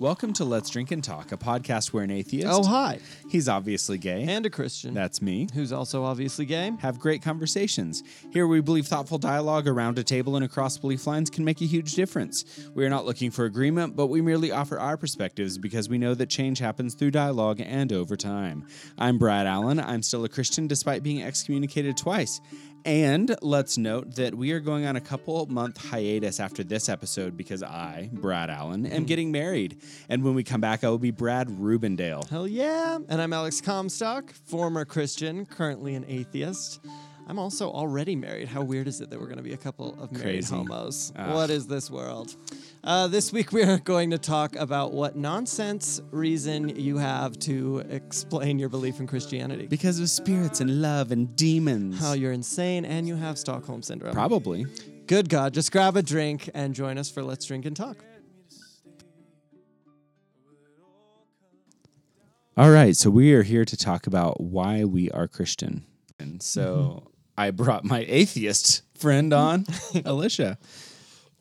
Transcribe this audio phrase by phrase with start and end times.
[0.00, 2.98] Welcome to Let's Drink and Talk, a podcast where an atheist, Oh, hi.
[3.28, 4.92] he's obviously gay, And a Christian.
[4.92, 6.72] that's me, who's also obviously gay.
[6.80, 8.02] have great conversations.
[8.32, 11.66] Here we believe thoughtful dialogue around a table and across belief lines can make a
[11.66, 12.44] huge difference.
[12.74, 16.14] We are not looking for agreement, but we merely offer our perspectives because we know
[16.14, 18.66] that change happens through dialogue and over time.
[18.98, 19.78] I'm Brad Allen.
[19.80, 22.40] I'm still a Christian despite being excommunicated twice.
[22.84, 27.34] And let's note that we are going on a couple month hiatus after this episode
[27.34, 29.80] because I, Brad Allen, am getting married.
[30.10, 32.28] And when we come back, I will be Brad Rubendale.
[32.28, 32.98] Hell yeah.
[33.08, 36.80] And I'm Alex Comstock, former Christian, currently an atheist.
[37.26, 38.48] I'm also already married.
[38.48, 40.54] How weird is it that we're going to be a couple of married Crazy.
[40.54, 41.10] homos?
[41.16, 41.32] Ah.
[41.32, 42.36] What is this world?
[42.84, 47.78] Uh, this week we are going to talk about what nonsense reason you have to
[47.88, 49.66] explain your belief in Christianity.
[49.66, 51.98] Because of spirits and love and demons.
[51.98, 54.12] How you're insane and you have Stockholm syndrome.
[54.12, 54.66] Probably.
[55.06, 58.04] Good God, just grab a drink and join us for Let's Drink and Talk.
[62.54, 65.86] All right, so we are here to talk about why we are Christian.
[66.18, 69.64] And so I brought my atheist friend on,
[70.04, 70.58] Alicia,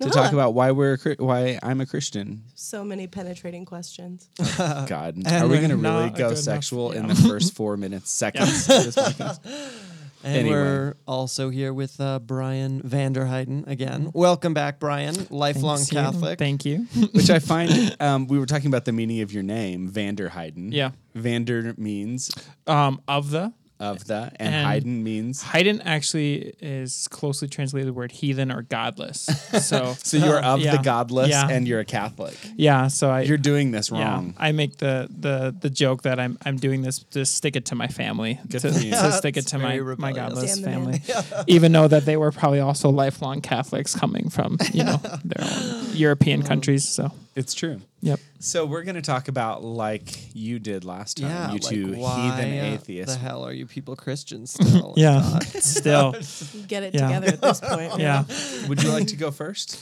[0.04, 2.44] to talk about why we're why I'm a Christian.
[2.56, 4.30] So many penetrating questions.
[4.58, 8.12] God, are we going to really go good enough, sexual in the first four minutes,
[8.23, 9.73] seconds of this podcast?
[10.26, 10.56] And Anyway.
[10.56, 14.10] we're also here with uh, Brian Vanderheiden again.
[14.14, 15.14] Welcome back, Brian.
[15.30, 15.98] Lifelong Thanks, you.
[16.00, 16.40] Catholic.
[16.40, 16.88] Thank you.
[17.12, 20.70] Which I find um, we were talking about the meaning of your name, Vanderheiden.
[20.72, 20.92] Yeah.
[21.14, 22.32] Vander means
[22.67, 23.52] Um, of the
[23.84, 25.44] of the, and, And- Heiden means.
[25.44, 29.30] Heiden actually is closely translated the word heathen or godless.
[29.62, 30.78] So So you're of Yeah.
[30.78, 31.48] the godless, Yeah.
[31.50, 32.36] and you're a Catholic.
[32.56, 34.34] yeah, so I You're doing this yeah, wrong.
[34.38, 37.76] I make the the the joke that I'm I'm doing this to stick it to
[37.76, 38.92] my family, Good to, for you.
[38.92, 41.00] to stick it to my very my godless Damn the man.
[41.00, 45.45] family, even though that they were probably also lifelong Catholics coming from you know their
[45.45, 46.88] own European countries.
[46.88, 47.81] So It's true.
[48.04, 48.20] Yep.
[48.40, 51.30] So we're going to talk about like you did last time.
[51.30, 53.16] Yeah, you like two why heathen uh, atheists.
[53.16, 54.94] The hell are you people Christians still?
[54.98, 56.11] Yeah, still
[56.67, 57.08] Get it Yeah.
[57.08, 58.00] together at this point.
[58.00, 58.23] yeah.
[58.67, 59.80] Would you like to go first?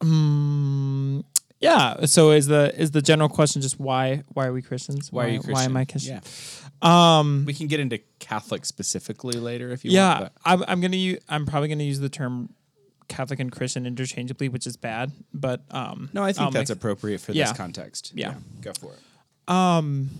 [0.00, 1.24] Mm,
[1.60, 2.06] yeah.
[2.06, 5.12] So is the is the general question just why why are we Christians?
[5.12, 5.54] Why are you Christian?
[5.54, 6.20] Why am I Christian?
[6.82, 7.18] Yeah.
[7.20, 7.44] Um.
[7.46, 10.20] We can get into Catholic specifically later if you yeah.
[10.20, 10.32] want.
[10.44, 12.52] I'm I'm gonna use I'm probably gonna use the term
[13.16, 15.12] Catholic and Christian interchangeably, which is bad.
[15.34, 16.08] But um.
[16.12, 17.44] No, I think I'll that's make- appropriate for Yeah.
[17.48, 18.12] this context.
[18.14, 18.34] Yeah.
[18.60, 19.00] Go for it.
[19.52, 20.10] um.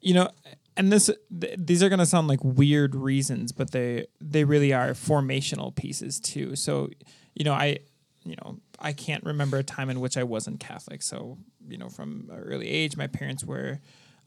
[0.00, 0.28] You know,
[0.76, 1.08] and this
[1.40, 6.20] th- these are gonna sound like weird reasons, but they they really are formational pieces
[6.20, 6.56] too.
[6.56, 6.90] So,
[7.34, 7.78] you know, I
[8.24, 11.02] you know I can't remember a time in which I wasn't Catholic.
[11.02, 13.80] So, you know, from an early age, my parents were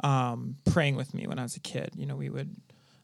[0.03, 1.91] um, praying with me when I was a kid.
[1.95, 2.55] You know, we would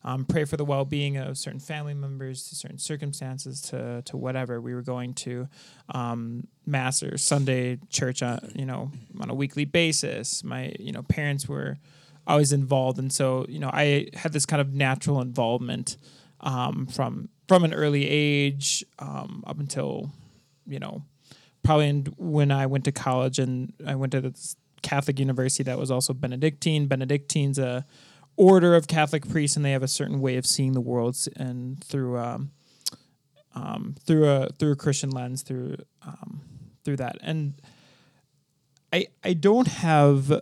[0.05, 4.59] um, pray for the well-being of certain family members to certain circumstances to to whatever
[4.59, 5.47] we were going to
[5.89, 8.91] um, mass or Sunday church on you know
[9.21, 10.43] on a weekly basis.
[10.43, 11.77] My you know parents were
[12.27, 15.97] always involved, and so you know I had this kind of natural involvement
[16.41, 20.11] um, from from an early age um, up until
[20.67, 21.03] you know
[21.63, 25.79] probably in, when I went to college and I went to this Catholic university that
[25.79, 26.87] was also Benedictine.
[26.87, 27.85] Benedictine's a
[28.35, 31.83] order of Catholic priests, and they have a certain way of seeing the world and
[31.83, 32.51] through um,
[33.55, 36.41] um, through a through a Christian lens, through um,
[36.83, 37.17] through that.
[37.21, 37.61] And
[38.91, 40.41] I I don't have.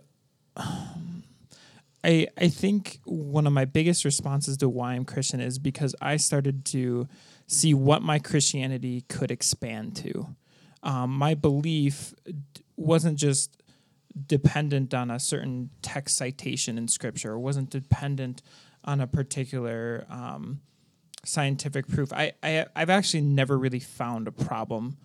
[2.04, 6.16] I I think one of my biggest responses to why I'm Christian is because I
[6.16, 7.06] started to
[7.46, 10.34] see what my Christianity could expand to.
[10.82, 12.12] Um, my belief
[12.76, 13.61] wasn't just
[14.26, 18.42] dependent on a certain text citation in scripture, or wasn't dependent
[18.84, 20.60] on a particular um,
[21.24, 22.12] scientific proof.
[22.12, 24.96] I, I I've actually never really found a problem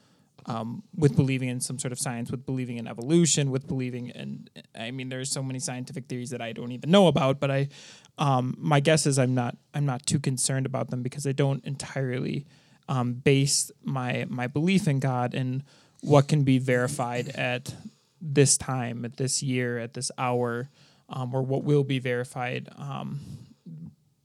[0.48, 4.50] um, with believing in some sort of science, with believing in evolution, with believing in.
[4.76, 7.70] I mean, there's so many scientific theories that I don't even know about, but I,
[8.18, 11.64] um, my guess is I'm not I'm not too concerned about them because I don't
[11.66, 12.46] entirely
[12.88, 15.64] um, base my my belief in God and
[16.02, 17.74] what can be verified at
[18.22, 20.70] this time, at this year, at this hour,
[21.10, 22.70] um, or what will be verified.
[22.78, 23.20] Um,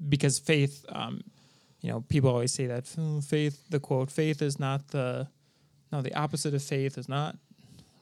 [0.08, 1.22] because faith, um,
[1.80, 3.68] you know, people always say that "Hmm, faith.
[3.70, 5.28] The quote: "Faith is not the
[5.90, 6.02] no.
[6.02, 7.36] The opposite of faith is not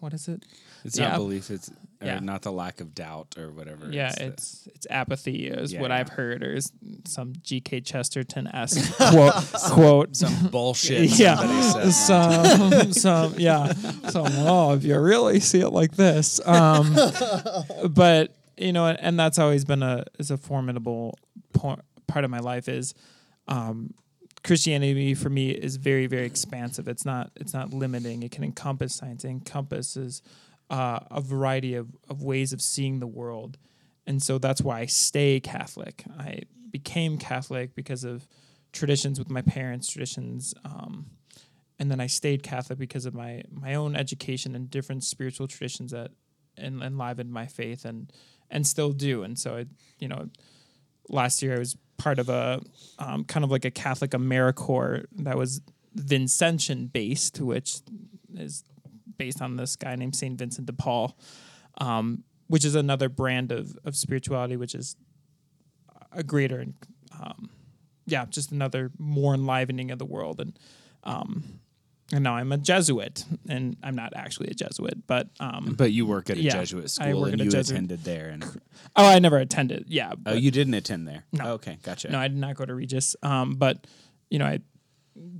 [0.00, 0.44] what is it?
[0.84, 1.50] It's not belief.
[1.50, 1.70] It's
[2.02, 2.18] Yeah.
[2.20, 3.90] not the lack of doubt or whatever.
[3.92, 5.98] Yeah, the- it's it's apathy is Yeah, what yeah.
[5.98, 6.72] I've heard, or is
[7.06, 7.82] some G.K.
[7.82, 9.34] Chesterton esque quote
[9.70, 10.16] quote.
[10.16, 11.10] some bullshit.
[11.18, 11.36] yeah,
[11.90, 13.72] some some yeah,
[14.08, 14.26] some.
[14.28, 16.96] Oh, if you really see it like this, um,
[17.90, 21.18] but you know, and that's always been a is a formidable
[21.52, 22.94] part of my life is
[23.48, 23.92] um,
[24.42, 26.88] Christianity for me is very very expansive.
[26.88, 28.22] It's not it's not limiting.
[28.22, 29.24] It can encompass science.
[29.24, 30.22] It encompasses
[30.70, 33.58] uh, a variety of, of ways of seeing the world,
[34.06, 36.04] and so that's why I stay Catholic.
[36.18, 38.26] I became Catholic because of
[38.72, 41.06] traditions with my parents, traditions, um,
[41.78, 45.90] and then I stayed Catholic because of my my own education and different spiritual traditions
[45.92, 46.12] that
[46.56, 48.12] en- enlivened my faith and
[48.50, 49.22] and still do.
[49.22, 49.66] And so I,
[49.98, 50.28] you know,
[51.08, 52.62] last year I was part of a
[52.98, 55.60] um, kind of like a Catholic AmeriCorps that was
[55.94, 57.80] Vincentian based, which
[58.34, 58.64] is
[59.18, 61.14] based on this guy named Saint Vincent de Paul,
[61.78, 64.96] um, which is another brand of of spirituality, which is
[66.12, 66.64] a greater,
[67.20, 67.50] um,
[68.06, 70.40] yeah, just another more enlivening of the world.
[70.40, 70.58] And
[71.04, 71.60] um,
[72.12, 76.06] and now I'm a Jesuit, and I'm not actually a Jesuit, but um, But you
[76.06, 78.28] work at a Yeah, Jesuit I school work and at a you Jesuit- attended there.
[78.28, 78.44] And
[78.96, 79.84] oh, I never attended.
[79.88, 81.24] Yeah, oh, you didn't attend there.
[81.32, 81.52] No.
[81.54, 82.10] okay, gotcha.
[82.10, 83.16] No, I did not go to Regis.
[83.22, 83.86] Um, but
[84.30, 84.60] you know, I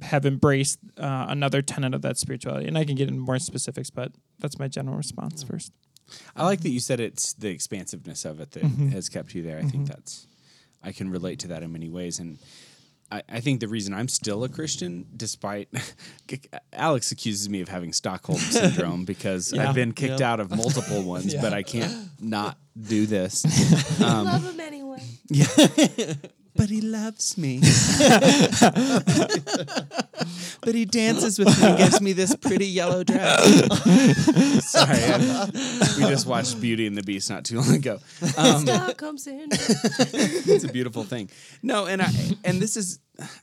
[0.03, 3.91] have embraced uh, another tenet of that spirituality, and I can get into more specifics,
[3.91, 5.73] but that's my general response first.
[6.37, 8.89] I like that you said it's the expansiveness of it that Mm-hmm.
[8.91, 9.59] has kept you there.
[9.59, 10.27] I think that's
[10.83, 12.39] I can relate to that in many ways, and
[13.13, 15.69] I, I think the reason I'm still a Christian, despite
[16.73, 19.69] Alex accuses me of having Stockholm syndrome because Yeah.
[19.69, 20.33] I've been kicked Yeah.
[20.33, 23.45] out of multiple ones, but I can't not do this.
[24.01, 25.03] Love um, him anyway.
[25.29, 25.47] Yeah.
[26.57, 27.61] But he loves me.
[30.61, 33.45] but he dances with me and gives me this pretty yellow dress.
[34.71, 34.99] Sorry.
[34.99, 35.49] I-
[35.99, 37.99] we just watched Beauty and the Beast not too long ago.
[38.37, 39.49] Um, Stockholm syndrome.
[39.53, 41.31] it's a beautiful thing.
[41.63, 42.09] No, and I
[42.45, 42.99] and this is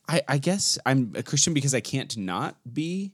[0.08, 3.14] I, I guess I'm a Christian because I can't not be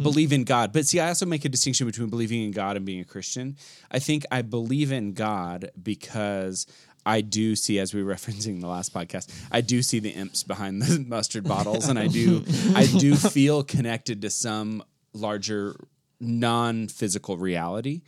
[0.00, 0.72] believe in God.
[0.72, 3.56] But see, I also make a distinction between believing in God and being a Christian.
[3.90, 6.66] I think I believe in God because
[7.06, 10.42] I do see, as we were referencing the last podcast, I do see the imps
[10.42, 15.76] behind the mustard bottles, and I do I do feel connected to some larger
[16.20, 18.02] non-physical reality.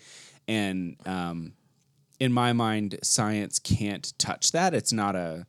[0.48, 1.52] And um,
[2.20, 4.74] in my mind, science can't touch that.
[4.74, 5.46] It's not a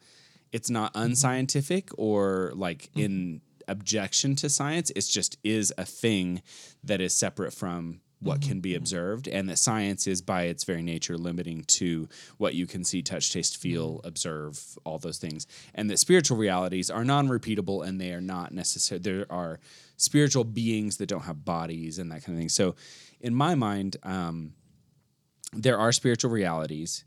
[0.51, 4.91] it's not unscientific or like in objection to science.
[4.95, 6.41] It's just is a thing
[6.83, 10.81] that is separate from what can be observed and that science is by its very
[10.81, 15.45] nature limiting to what you can see touch taste feel observe all those things.
[15.75, 19.59] And that spiritual realities are non-repeatable and they are not necessary there are
[19.97, 22.49] spiritual beings that don't have bodies and that kind of thing.
[22.49, 22.75] So
[23.21, 24.53] in my mind um,
[25.53, 27.05] there are spiritual realities.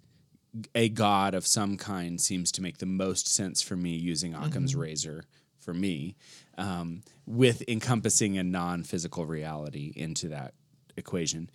[0.74, 4.74] A god of some kind seems to make the most sense for me using Occam's
[4.74, 5.24] razor
[5.58, 6.16] for me,
[6.58, 10.54] um, with encompassing a non physical reality into that
[10.96, 11.50] equation.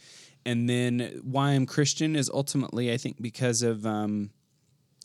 [0.45, 4.29] And then why I'm Christian is ultimately, I think, because of um,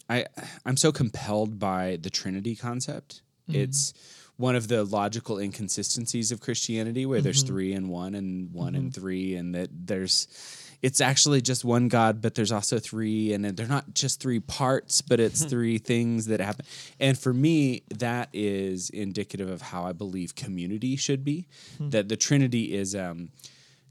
[0.08, 0.26] I
[0.66, 3.22] I'm so compelled by the Trinity concept.
[3.48, 3.94] It's
[4.36, 8.94] one of the logical inconsistencies of Christianity where there's three and one and one and
[8.94, 10.28] three and that there's
[10.82, 15.02] it's actually just one God, but there's also three, and they're not just three parts,
[15.02, 16.64] but it's three things that happen.
[16.98, 21.46] And for me, that is indicative of how I believe community should be.
[21.78, 23.28] That the Trinity is um,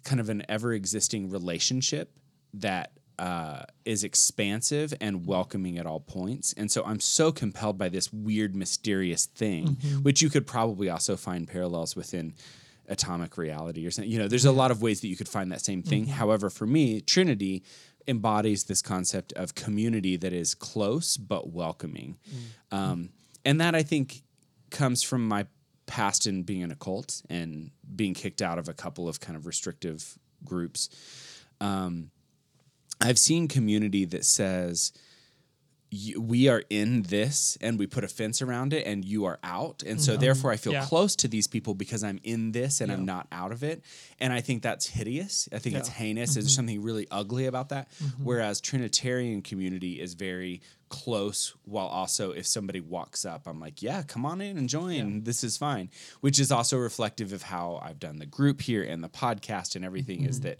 [0.03, 2.11] kind of an ever existing relationship
[2.53, 6.53] that uh, is expansive and welcoming at all points.
[6.53, 11.17] And so I'm so compelled by this weird, mysterious thing, which you could probably also
[11.17, 12.33] find parallels within
[12.87, 14.09] atomic reality or something.
[14.09, 16.07] You know, there's a lot of ways that you could find that same thing.
[16.07, 17.63] However, for me, Trinity
[18.07, 22.17] embodies this concept of community that is close but welcoming.
[22.71, 23.09] Um,
[23.45, 24.23] and that I think
[24.71, 25.45] comes from my
[25.89, 29.35] past in being in a cult and being kicked out of a couple of kind
[29.35, 30.87] of restrictive groups.
[31.59, 32.11] Um,
[33.01, 34.93] I've seen community that says,
[36.17, 39.81] we are in this and we put a fence around it and you are out.
[39.83, 40.21] And so mm-hmm.
[40.21, 40.85] therefore i feel Yeah.
[40.85, 43.83] close to these people because i'm in this and i'm not out of it.
[44.19, 45.49] And i think that's hideous.
[45.51, 46.35] I think it's heinous.
[46.35, 46.55] There's mm-hmm.
[46.55, 47.89] something really ugly about that.
[47.91, 48.23] Mm-hmm.
[48.23, 54.01] Whereas trinitarian community is very close while also if somebody walks up i'm like yeah
[54.01, 55.23] come on in and join.
[55.23, 55.89] This is fine.
[56.21, 59.83] Which is also reflective of how i've done the group here and the podcast and
[59.83, 60.59] everything is that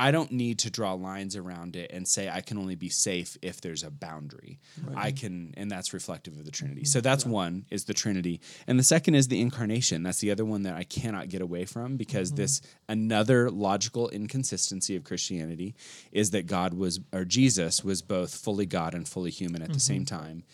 [0.00, 3.36] I don't need to draw lines around it and say I can only be safe
[3.42, 4.60] if there's a boundary.
[4.94, 6.84] I can, and that's reflective of the Trinity.
[6.84, 7.04] So mm-hmm.
[7.04, 10.04] that's one is the Trinity, and the second is the incarnation.
[10.04, 12.36] That's the other one that I cannot get away from because mm-hmm.
[12.36, 15.74] this another logical inconsistency of Christianity
[16.12, 19.80] is that God was or Jesus was both fully God and fully human at the
[19.80, 20.16] same mm-hmm.
[20.16, 20.44] time,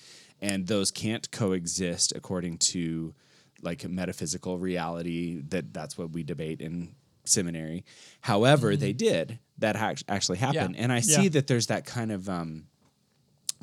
[0.40, 3.14] and those can't coexist according to
[3.60, 7.84] like metaphysical reality that that's what we debate in seminary.
[8.20, 9.08] However, they mm-hmm.
[9.08, 10.82] did that act- actually happened, Yeah.
[10.82, 11.28] and I see Yeah.
[11.30, 12.66] that there's that kind of um,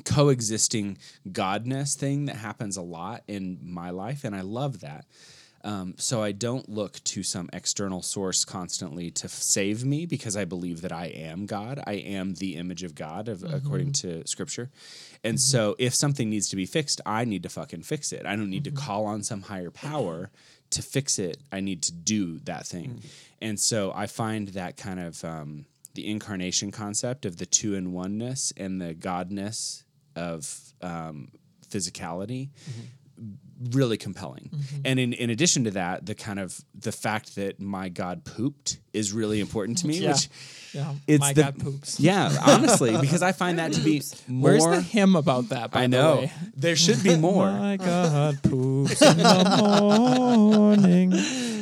[0.04, 5.06] coexisting godness thing that happens a lot in my life, and I love that.
[5.64, 10.36] Um, so I don't look to some external source constantly to f- save me because
[10.36, 11.80] I believe that I am God.
[11.86, 14.22] I am the image of God, of, according mm-hmm.
[14.22, 14.70] to Scripture.
[15.22, 15.38] And mm-hmm.
[15.38, 18.26] so if something needs to be fixed, I need to fucking fix it.
[18.26, 20.30] I don't need to call on some higher power
[20.70, 21.38] to fix it.
[21.52, 23.02] I need to do that thing.
[23.42, 27.92] And so I find that kind of um, the incarnation concept of the two in
[27.92, 29.82] oneness and the godness
[30.16, 31.32] of um,
[31.68, 32.50] physicality
[33.70, 34.50] really compelling.
[34.84, 38.78] And in, in addition to that, the kind of the fact that my God pooped
[38.92, 39.98] is really important to me.
[39.98, 40.12] Yeah.
[40.12, 40.28] Which
[40.72, 42.00] Yeah, it's my the, God poops.
[42.00, 44.50] Yeah, honestly, because I find that to be more.
[44.50, 45.70] Where's the hymn about that?
[45.70, 46.32] By I the know way?
[46.56, 47.50] there should be more.
[47.52, 51.12] My God poops in the morning.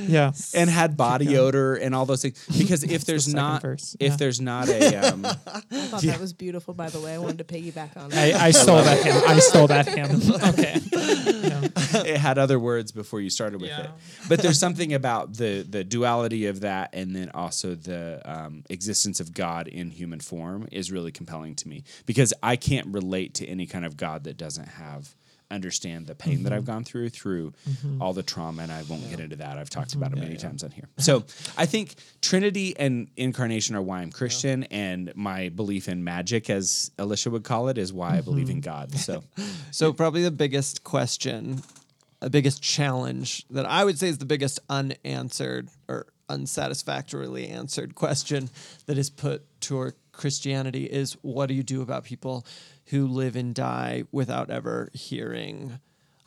[0.08, 0.32] Yeah.
[0.54, 2.44] and had body odor and all those things.
[2.56, 4.16] Because if there's second not, verse, if yeah.
[4.16, 7.14] there's not a, um, I thought that was beautiful, by the way.
[7.14, 8.40] I wanted to piggyback on I, that.
[8.40, 9.22] I stole that hymn.
[9.26, 10.10] I stole that hymn.
[10.50, 12.10] Okay.
[12.10, 13.84] it had other words before you started with Yeah.
[13.84, 13.90] it.
[14.28, 19.20] But there's something about the the duality of that, and then also the um, existence
[19.20, 23.46] of God in human form is really compelling to me because I can't relate to
[23.46, 25.14] any kind of God that doesn't have
[25.50, 26.72] understand the pain that I've mm-hmm.
[26.72, 28.00] gone through through mm-hmm.
[28.00, 29.58] all the trauma and I won't get into that.
[29.58, 30.02] I've talked mm-hmm.
[30.02, 30.88] about it many times on here.
[30.98, 31.24] So
[31.56, 36.90] I think Trinity and incarnation are why I'm Christian and my belief in magic as
[36.98, 38.94] Alicia would call it is why I believe in God.
[38.94, 39.24] So
[39.70, 41.62] So probably the biggest question,
[42.20, 48.48] the biggest challenge that I would say is the biggest unanswered or unsatisfactorily answered question
[48.86, 52.46] that is put toward Christianity is what do you do about people
[52.90, 55.78] who live and die without ever hearing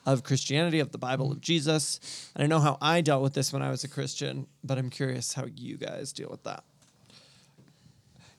[0.05, 2.29] of Christianity, of the Bible, of Jesus?
[2.35, 4.89] And I know how I dealt with this when I was a Christian, but I'm
[4.89, 6.63] curious how you guys deal with that.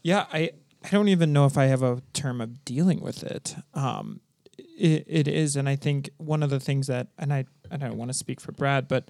[0.03, 0.51] Yeah, I
[0.85, 3.57] I don't even know if I have a term of dealing with it.
[3.73, 4.21] Um,
[4.59, 7.97] it, it is, and I think one of the things that, and I I don't
[7.97, 9.09] want to speak for Brad, but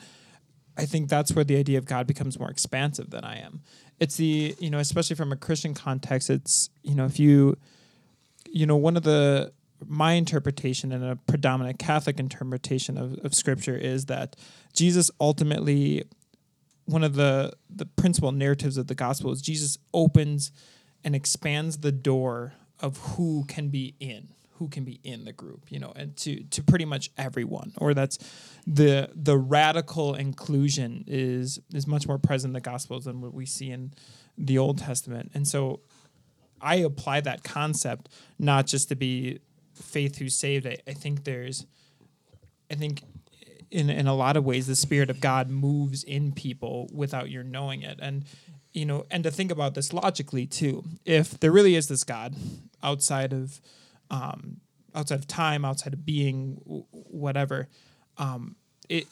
[0.76, 3.62] I think that's where the idea of God becomes more expansive than I am.
[3.98, 7.56] It's the you know, especially from a Christian context, it's you know, if you
[8.50, 9.52] you know, one of the
[9.86, 14.34] my interpretation and a predominant Catholic interpretation of, of scripture is that
[14.72, 16.04] Jesus ultimately
[16.86, 20.52] one of the the principal narratives of the gospel is Jesus opens
[21.02, 25.66] and expands the door of who can be in who can be in the group
[25.68, 28.18] you know and to to pretty much everyone or that's
[28.66, 33.44] the the radical inclusion is is much more present in the gospels than what we
[33.44, 33.92] see in
[34.36, 35.30] the old testament.
[35.34, 35.80] And so
[36.60, 38.08] i apply that concept
[38.38, 39.40] not just to be
[39.74, 40.66] faith who's saved.
[40.66, 41.66] I, I think there's
[42.70, 43.02] i think
[43.70, 47.42] in in a lot of ways the spirit of god moves in people without your
[47.42, 47.98] knowing it.
[48.00, 48.24] And
[48.72, 52.34] you know and to think about this logically too if there really is this god
[52.82, 53.60] outside of
[54.10, 54.60] um
[54.94, 56.56] outside of time outside of being
[56.90, 57.68] whatever
[58.18, 58.56] um
[58.88, 59.06] it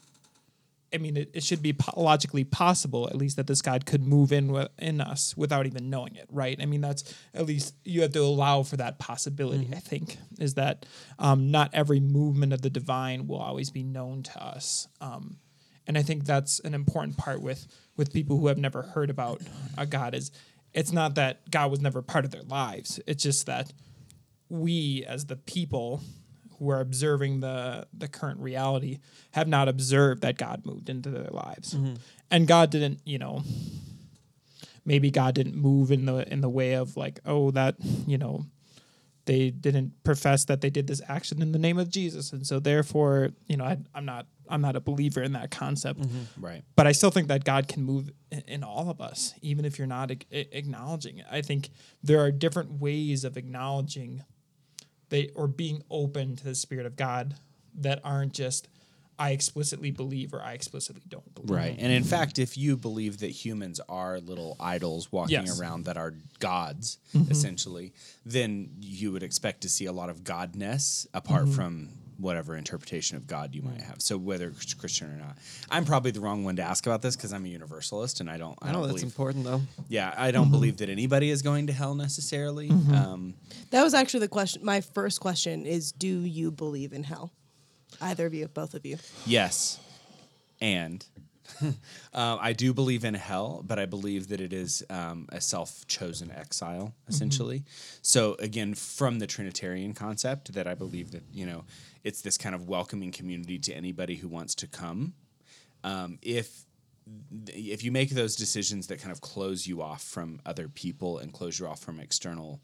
[0.94, 4.06] I mean, it, it should be po- logically possible, at least, that this God could
[4.06, 6.58] move in wi- in us without even knowing it, right?
[6.60, 9.68] I mean, that's at least you have to allow for that possibility.
[9.74, 10.86] I think is that
[11.18, 15.38] um, not every movement of the divine will always be known to us, um,
[15.86, 19.40] and I think that's an important part with with people who have never heard about
[19.78, 20.14] a God.
[20.14, 20.30] Is
[20.74, 23.72] it's not that God was never part of their lives; it's just that
[24.48, 26.02] we, as the people
[26.62, 29.00] who are observing the the current reality,
[29.32, 31.94] have not observed that God moved into their lives, mm-hmm.
[32.30, 33.42] and God didn't, you know,
[34.84, 37.74] maybe God didn't move in the in the way of like, oh, that
[38.06, 38.46] you know,
[39.24, 42.60] they didn't profess that they did this action in the name of Jesus, and so
[42.60, 46.00] therefore, you know, I, I'm not I'm not a believer in that concept.
[46.00, 46.44] Mm-hmm.
[46.44, 46.62] Right.
[46.76, 49.78] but I still think that God can move in, in all of us, even if
[49.78, 51.26] you're not a- acknowledging it.
[51.28, 51.70] I think
[52.04, 54.22] there are different ways of acknowledging
[55.12, 57.36] they or being open to the Spirit of God
[57.76, 58.66] that aren't just
[59.18, 61.50] I explicitly believe or I explicitly don't believe.
[61.50, 61.76] Right.
[61.78, 65.60] And in fact, if you believe that humans are little idols walking Yes.
[65.60, 67.30] around that are gods, Mm-hmm.
[67.30, 67.92] essentially,
[68.24, 71.52] then you would expect to see a lot of godness apart Mm-hmm.
[71.52, 71.88] from
[72.22, 73.86] whatever interpretation of God you might mm.
[73.86, 74.00] have.
[74.00, 75.36] So whether it's Christian or not.
[75.70, 78.38] I'm probably the wrong one to ask about this because I'm a universalist and I
[78.38, 79.60] don't I I know don't that's believe important though.
[79.88, 80.52] Yeah, I don't mm-hmm.
[80.52, 82.68] believe that anybody is going to hell necessarily.
[82.70, 82.94] Mm-hmm.
[82.94, 83.34] Um,
[83.70, 84.64] That was actually the question.
[84.64, 87.32] My first question is Do you believe in hell?
[88.00, 88.96] Either of you, both of you.
[89.26, 89.78] Yes.
[90.60, 91.04] And
[91.60, 91.74] um,
[92.14, 96.30] I do believe in hell, but I believe that it is um, a self chosen
[96.30, 97.64] exile, essentially.
[98.02, 101.64] So, again, from the Trinitarian concept, that I believe that, you know,
[102.04, 105.14] it's this kind of welcoming community to anybody who wants to come.
[105.84, 106.64] Um, if
[107.48, 111.32] if you make those decisions that kind of close you off from other people and
[111.32, 112.60] close you off from external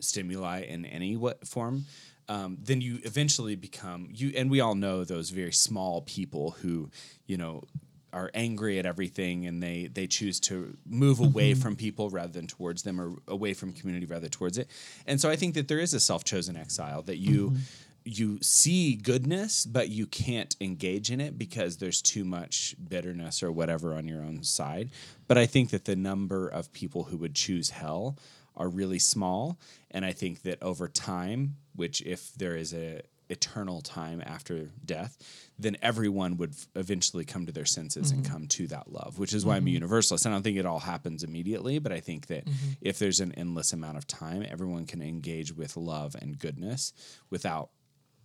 [0.00, 1.84] stimuli in any what form,
[2.28, 4.32] um, then you eventually become you.
[4.36, 6.90] And we all know those very small people who,
[7.26, 7.64] you know,
[8.12, 11.26] are angry at everything and they they choose to move mm-hmm.
[11.26, 14.68] away from people rather than towards them or away from community rather towards it.
[15.06, 17.58] And so I think that there is a self-chosen exile that you mm-hmm.
[18.04, 23.50] you see goodness but you can't engage in it because there's too much bitterness or
[23.50, 24.90] whatever on your own side.
[25.26, 28.18] But I think that the number of people who would choose hell
[28.54, 29.58] are really small
[29.90, 35.16] and I think that over time, which if there is a eternal time after death,
[35.58, 38.32] then everyone would f- eventually come to their senses and mm-hmm.
[38.32, 39.74] come to that love, which is why I'm a mm-hmm.
[39.74, 40.26] universalist.
[40.26, 42.72] I don't think it all happens immediately, but I think that mm-hmm.
[42.80, 46.92] if there's an endless amount of time, everyone can engage with love and goodness
[47.30, 47.70] without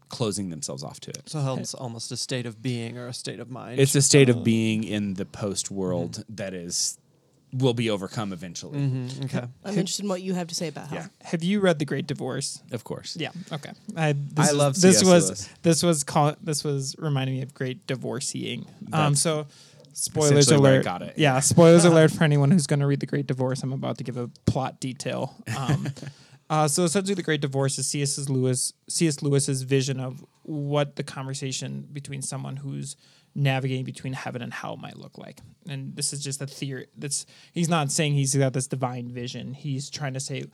[0.09, 1.23] closing themselves off to it.
[1.25, 3.79] So it's almost a state of being or a state of mind.
[3.79, 6.97] It's a state of uh, being in the post world that is
[7.53, 8.77] will be overcome eventually.
[8.79, 9.47] Mhm, okay.
[9.63, 10.97] I'm interested in what you have to say about hell.
[10.99, 12.61] Yeah, Have you read The Great Divorce?
[12.71, 13.15] of course.
[13.17, 13.29] Yeah.
[13.51, 13.71] Okay.
[13.95, 15.09] I, this I is- love this C.S.
[15.09, 15.49] was Lewis.
[15.63, 18.67] this was call, this was reminding me of Great Divorceeing.
[18.93, 19.13] Um.
[19.13, 19.47] That's So.
[19.93, 20.83] Spoilers essentially where I alert!
[20.85, 21.13] got it.
[21.17, 23.63] Yeah, spoilers alert for anyone who's going to read The Great Divorce.
[23.63, 25.33] I'm about to give a plot detail.
[25.57, 25.87] Um,
[26.51, 28.29] uh, so essentially, The Great Divorce is C.S.
[28.29, 29.23] Lewis C.S.
[29.23, 32.95] Lewis's vision of what the conversation between someone who's
[33.37, 35.39] navigating between heaven and hell might look like.
[35.69, 36.87] And this is just a theory.
[36.97, 39.53] That's he's not saying he's got this divine vision.
[39.53, 40.45] He's trying to say,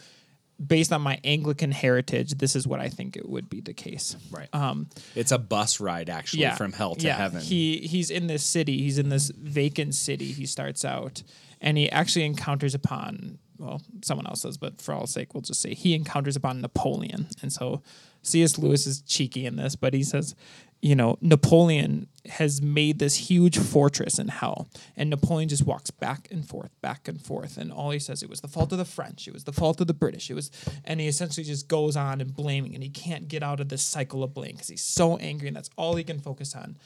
[0.63, 4.17] based on my Anglican heritage, this is what I think it would be the case.
[4.29, 4.49] Right.
[4.53, 7.15] Um, It's a bus ride actually from hell to yeah.
[7.15, 7.41] heaven.
[7.41, 8.79] He he's in this city.
[8.79, 10.33] He's in this vacant city.
[10.33, 11.23] He starts out,
[11.61, 15.61] and he actually encounters upon well, someone else does, but for all sake, we'll just
[15.61, 17.27] say he encounters upon Napoleon.
[17.41, 17.81] And so
[18.21, 18.57] C.S.
[18.57, 20.35] Lewis is cheeky in this, but he says,
[20.81, 24.67] you know, Napoleon has made this huge fortress in hell,
[24.97, 28.29] and Napoleon just walks back and forth, back and forth, and all he says it
[28.29, 30.51] was the fault of the French, it was the fault of the British, it was,
[30.83, 33.81] and he essentially just goes on and blaming, and he can't get out of this
[33.81, 36.77] cycle of blame because he's so angry, and that's all he can focus on.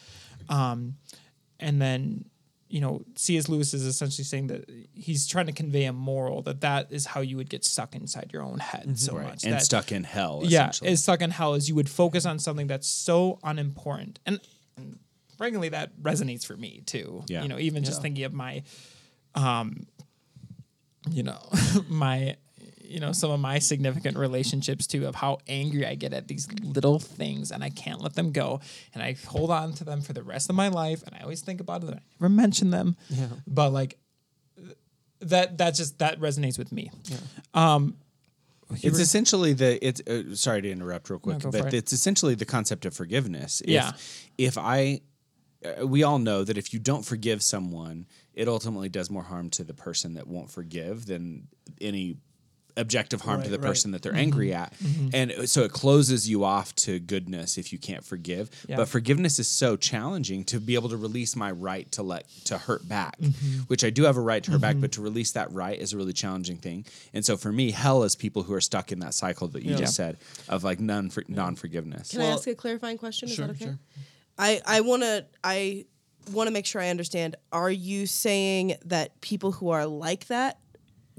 [0.47, 0.97] Um,
[1.59, 2.25] and then
[2.69, 3.47] you know C.S.
[3.49, 7.21] Lewis is essentially saying that he's trying to convey a moral that that is how
[7.21, 9.25] you would get stuck inside your own head so right.
[9.25, 10.41] much and that, stuck in hell.
[10.43, 14.39] yeah is stuck in hell is you would focus on something that's so unimportant and,
[14.75, 14.99] and
[15.37, 17.43] frankly that resonates for me too Yeah.
[17.43, 18.63] you know even just thinking of my
[19.35, 19.87] um
[21.09, 21.39] you know
[21.89, 22.35] my
[22.87, 26.47] you know some of my significant relationships too of how angry I get at these
[26.63, 28.61] little things and I can't let them go
[28.93, 31.41] and I hold on to them for the rest of my life and I always
[31.41, 33.27] think about it and I never mention them Yeah.
[33.45, 33.97] but like
[35.19, 37.17] that that just that resonates with me Yeah.
[37.53, 37.95] um
[38.69, 41.73] you It's were- essentially the it's uh, sorry to interrupt real quick, go for but
[41.73, 41.77] it.
[41.77, 43.61] it's essentially the concept of forgiveness.
[43.61, 43.91] If, Yeah.
[44.37, 44.99] If I
[45.65, 49.49] uh, we all know that if you don't forgive someone, it ultimately does more harm
[49.51, 51.47] to the person that won't forgive than
[51.79, 52.17] any
[52.77, 53.59] objective harm to the right.
[53.61, 53.67] Mm-hmm.
[53.69, 54.71] person that they're angry at.
[55.13, 58.49] And uh, so it closes you off to goodness if you can't forgive.
[58.69, 58.77] Yeah.
[58.77, 62.57] But forgiveness is so challenging to be able to release my right to let to
[62.57, 63.61] hurt back, Mm-hmm.
[63.67, 65.93] which I do have a right to hurt back, but to release that right is
[65.93, 66.85] a really challenging thing.
[67.13, 69.71] And so for me, hell is people who are stuck in that cycle that you
[69.71, 69.77] Yeah.
[69.77, 72.11] just said of like non non forgiveness.
[72.11, 73.29] Can I ask a clarifying question?
[73.29, 73.65] Is Sure, that okay?
[73.65, 73.79] sure.
[74.37, 75.85] I I want to I
[76.31, 77.35] want to make sure I understand.
[77.51, 80.59] Are you saying that people who are like that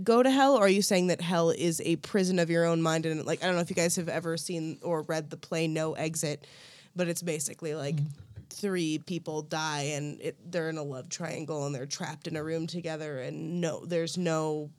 [0.03, 2.83] go to hell, or are you saying that hell is a prison of your own
[2.83, 3.07] mind?
[3.07, 5.67] And like I don't know if you guys have ever seen or read the play
[5.67, 6.47] No Exit,
[6.97, 7.97] but it's basically like.
[7.97, 8.23] Mm-hmm.
[8.51, 12.43] Three people die and it, they're in a love triangle and they're trapped in a
[12.43, 14.71] room together and no, there's no.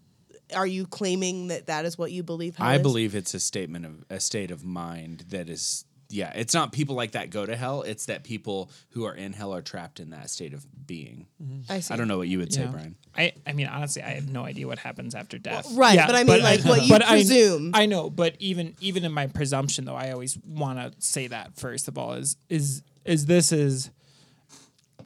[0.53, 2.57] Are you claiming that that is what you believe?
[2.57, 2.81] Hell I is?
[2.81, 6.95] believe it's a statement of a state of mind that is yeah, it's not people
[6.95, 10.09] like that go to hell, it's that people who are in hell are trapped in
[10.09, 11.27] that state of being.
[11.41, 11.71] Mm-hmm.
[11.71, 11.93] I see.
[11.93, 12.71] I don't know what you would say, Yeah.
[12.71, 12.95] Brian.
[13.15, 15.67] I, I mean, honestly, I have no idea what happens after death.
[15.73, 17.71] right, but I mean, like, what you but I- presume.
[17.75, 21.55] I, know, but even even in my presumption, though, I always want to say that
[21.55, 23.91] first of all is is is this is.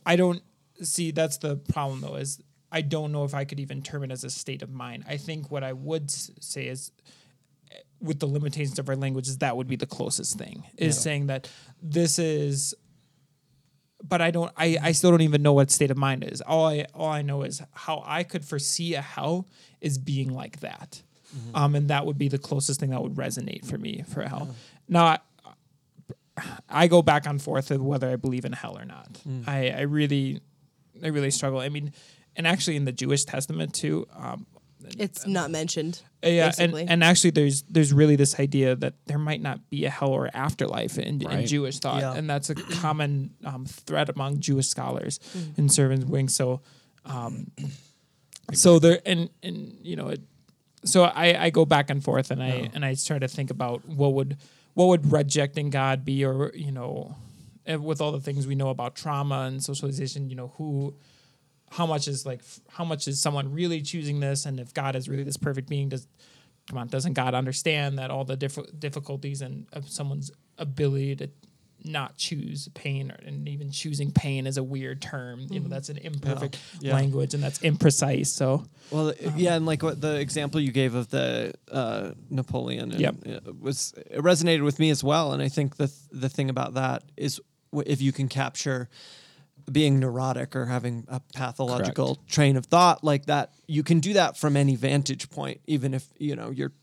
[0.06, 0.42] I don't
[0.82, 4.12] see that's the problem though is I don't know if I could even term it
[4.12, 5.06] as a state of mind.
[5.08, 6.92] I think what I would say is
[8.04, 11.50] with the limitations of our languages, that would be the closest thing is saying that
[11.82, 12.76] this is
[14.04, 16.42] but I don't I, I still don't even know what state of mind is.
[16.42, 19.48] All I all I know is how I could foresee a hell
[19.80, 21.02] is being like that.
[21.56, 24.28] Um and that would be the closest thing that would resonate for me for a
[24.30, 24.54] hell.
[24.90, 25.20] Now I,
[26.68, 29.18] I go back and forth of whether I believe in hell or not.
[29.48, 30.42] I, I really
[31.04, 31.60] I really struggle.
[31.60, 31.94] I mean
[32.36, 34.46] and actually in the Jewish Testament too, um
[34.98, 36.02] It's not mentioned.
[36.24, 36.86] uh, yeah, and, basically.
[36.88, 40.30] and actually, there's there's really this idea that there might not be a hell or
[40.34, 42.14] afterlife in, in Jewish thought, Yeah.
[42.14, 45.20] and that's a common um, thread among Jewish scholars
[45.58, 46.28] in Servants Wing.
[46.30, 46.62] So,
[47.06, 47.52] um,
[48.54, 50.22] so there and and you know it.
[50.86, 53.88] So I, I go back and forth and I and I try to think about
[53.88, 54.38] what would
[54.74, 57.16] what would rejecting God be, or you know,
[57.66, 60.94] eh, with all the things we know about trauma and socialization, you know, who,
[61.74, 65.10] how much is like, how much is someone really choosing this, and if God is
[65.10, 66.08] really this perfect being, does
[66.70, 71.30] come on, doesn't God understand that all the diff- difficulties and of someone's ability to
[71.86, 75.70] not choose pain or, and even choosing pain is a weird term you know mm-hmm.
[75.70, 76.94] that's an imperfect Yeah.
[76.94, 80.72] language and that's imprecise so Well, uh, um, yeah, and like what the example you
[80.72, 83.16] gave of the uh, Napoleon, and Yep.
[83.26, 85.34] it was it resonated with me as well.
[85.34, 87.42] And I think the the thing about that is
[87.74, 88.88] w- if you can capture
[89.72, 94.38] being neurotic or having a pathological train of thought like that, you can do that
[94.38, 96.74] from any vantage point, even if you know you're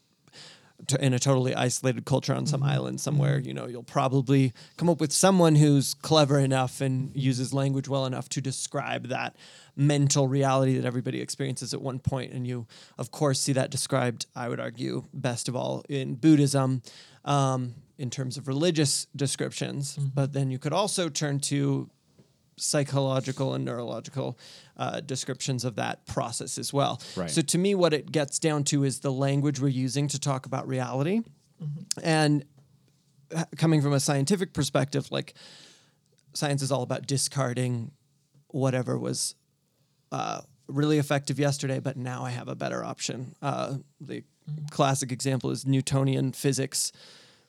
[0.98, 5.00] in a totally isolated culture on some island somewhere, you know, you'll probably come up
[5.00, 9.36] with someone who's clever enough and uses language well enough to describe that
[9.76, 12.32] mental reality that everybody experiences at one point.
[12.32, 12.66] And you,
[12.98, 16.82] of course, see that described, I would argue, best of all in Buddhism.
[17.24, 21.90] Um, in terms of religious descriptions, but then you could also turn to
[22.60, 24.38] psychological and neurological
[24.76, 27.00] uh, descriptions of that process as well.
[27.16, 27.30] Right.
[27.30, 30.46] So to me, what it gets down to is the language we're using to talk
[30.46, 31.22] about reality,
[32.02, 32.44] and
[33.34, 35.34] uh, coming from a scientific perspective, like
[36.32, 37.92] science is all about discarding
[38.48, 39.34] whatever was
[40.12, 43.34] uh, really effective yesterday, but now I have a better option.
[43.42, 44.24] Uh, the
[44.70, 46.92] classic example is Newtonian physics.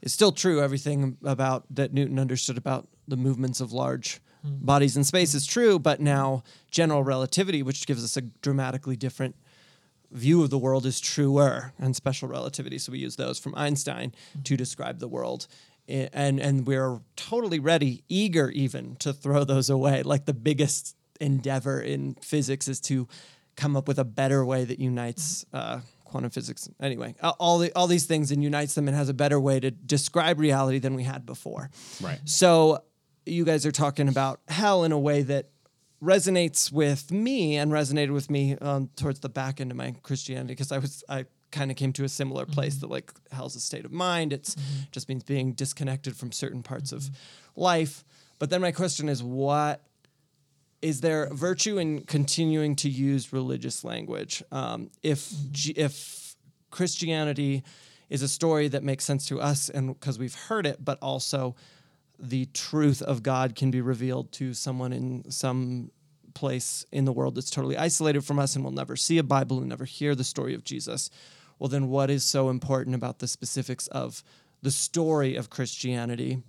[0.01, 0.61] It's still true.
[0.61, 5.79] Everything about that Newton understood about the movements of large bodies in space is true,
[5.79, 9.35] but now general relativity, which gives us a dramatically different
[10.11, 12.77] view of the world, is truer, and special relativity.
[12.77, 15.47] So we use those from Einstein to describe the world.
[15.87, 20.03] And, and we're totally ready, eager even to throw those away.
[20.03, 23.07] Like the biggest endeavor in physics is to
[23.55, 26.69] come up with a better way that unites uh, quantum physics.
[26.81, 29.71] Anyway, all the, all these things and unites them and has a better way to
[29.71, 31.69] describe reality than we had before.
[32.01, 32.19] Right.
[32.25, 32.83] So
[33.25, 35.49] you guys are talking about hell in a way that
[36.01, 40.53] resonates with me and resonated with me um, towards the back end of my Christianity
[40.53, 43.59] because I was I kind of came to a similar place that like hell's a
[43.59, 44.33] state of mind.
[44.33, 44.55] It's
[44.91, 47.09] just means being disconnected from certain parts of
[47.55, 48.03] life.
[48.39, 49.83] But then my question is, what
[50.81, 54.41] is there virtue in continuing to use religious language?
[54.51, 56.35] Um, if G- if
[56.71, 57.63] Christianity
[58.09, 61.55] is a story that makes sense to us and because we've heard it, but also
[62.21, 65.91] the truth of God can be revealed to someone in some
[66.33, 69.57] place in the world that's totally isolated from us and will never see a Bible
[69.57, 71.09] and never hear the story of Jesus.
[71.59, 74.23] Well, then what is so important about the specifics of
[74.61, 76.43] the story of Christianity?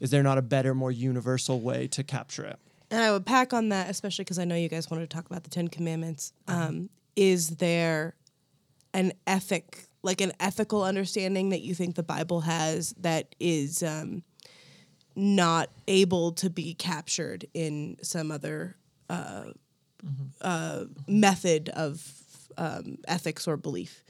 [0.00, 2.58] Is there not a better, more universal way to capture it?
[2.90, 5.26] And I would pack on that, especially because I know you guys wanted to talk
[5.26, 6.32] about the Ten Commandments.
[6.48, 8.14] Um, is there
[8.92, 14.22] an ethic, like an ethical understanding that you think the Bible has that is um,
[15.14, 18.76] not able to be captured in some other
[19.08, 19.44] uh,
[20.40, 22.12] uh, method of
[22.56, 24.02] um, ethics or belief?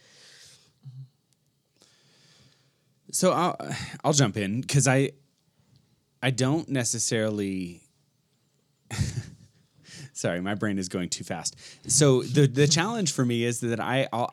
[3.13, 3.57] So I'll
[4.05, 5.11] I'll jump in because I
[6.23, 7.83] I don't necessarily.
[10.21, 11.57] Sorry, my brain is going too fast.
[11.87, 14.31] So the the challenge for me is that I I'll,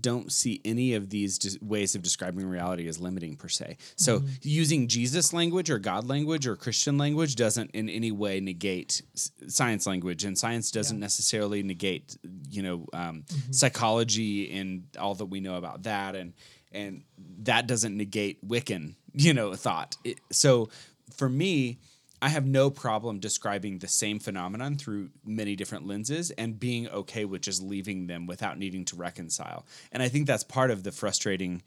[0.00, 3.76] don't see any of these dis- ways of describing reality as limiting per se.
[3.94, 9.02] So using Jesus language or God language or Christian language doesn't in any way negate
[9.14, 12.18] s- science language, and science doesn't necessarily negate
[12.50, 16.32] you know um, psychology and all that we know about that, and
[16.72, 17.04] and
[17.42, 19.96] that doesn't negate Wiccan you know thought.
[20.02, 20.70] It, so
[21.14, 21.78] for me.
[22.22, 27.24] I have no problem describing the same phenomenon through many different lenses and being okay
[27.24, 29.64] with just leaving them without needing to reconcile.
[29.90, 31.62] And I think that's part of the frustrating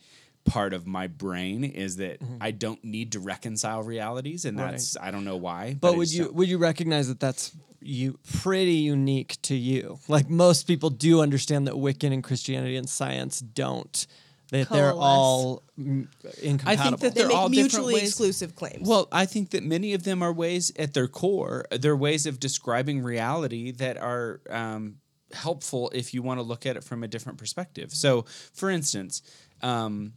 [0.46, 2.38] part of my brain is that mm-hmm.
[2.42, 5.78] I don't need to reconcile realities and that's I don't know why.
[5.80, 10.00] But I would you don't- would you recognize that that's you pretty unique to you?
[10.08, 14.06] Like most people do understand that Wiccan and Christianity and science don't.
[14.54, 16.70] That they're all incompatible.
[16.72, 18.88] I think that They They're make all different mutually ways- exclusive claims.
[18.88, 22.40] Well, I think that many of them are ways at their core, they're ways of
[22.40, 24.98] describing reality that are um,
[25.34, 27.92] helpful if you want to look at it from a different perspective.
[27.94, 29.24] So, for instance,
[29.64, 30.14] um,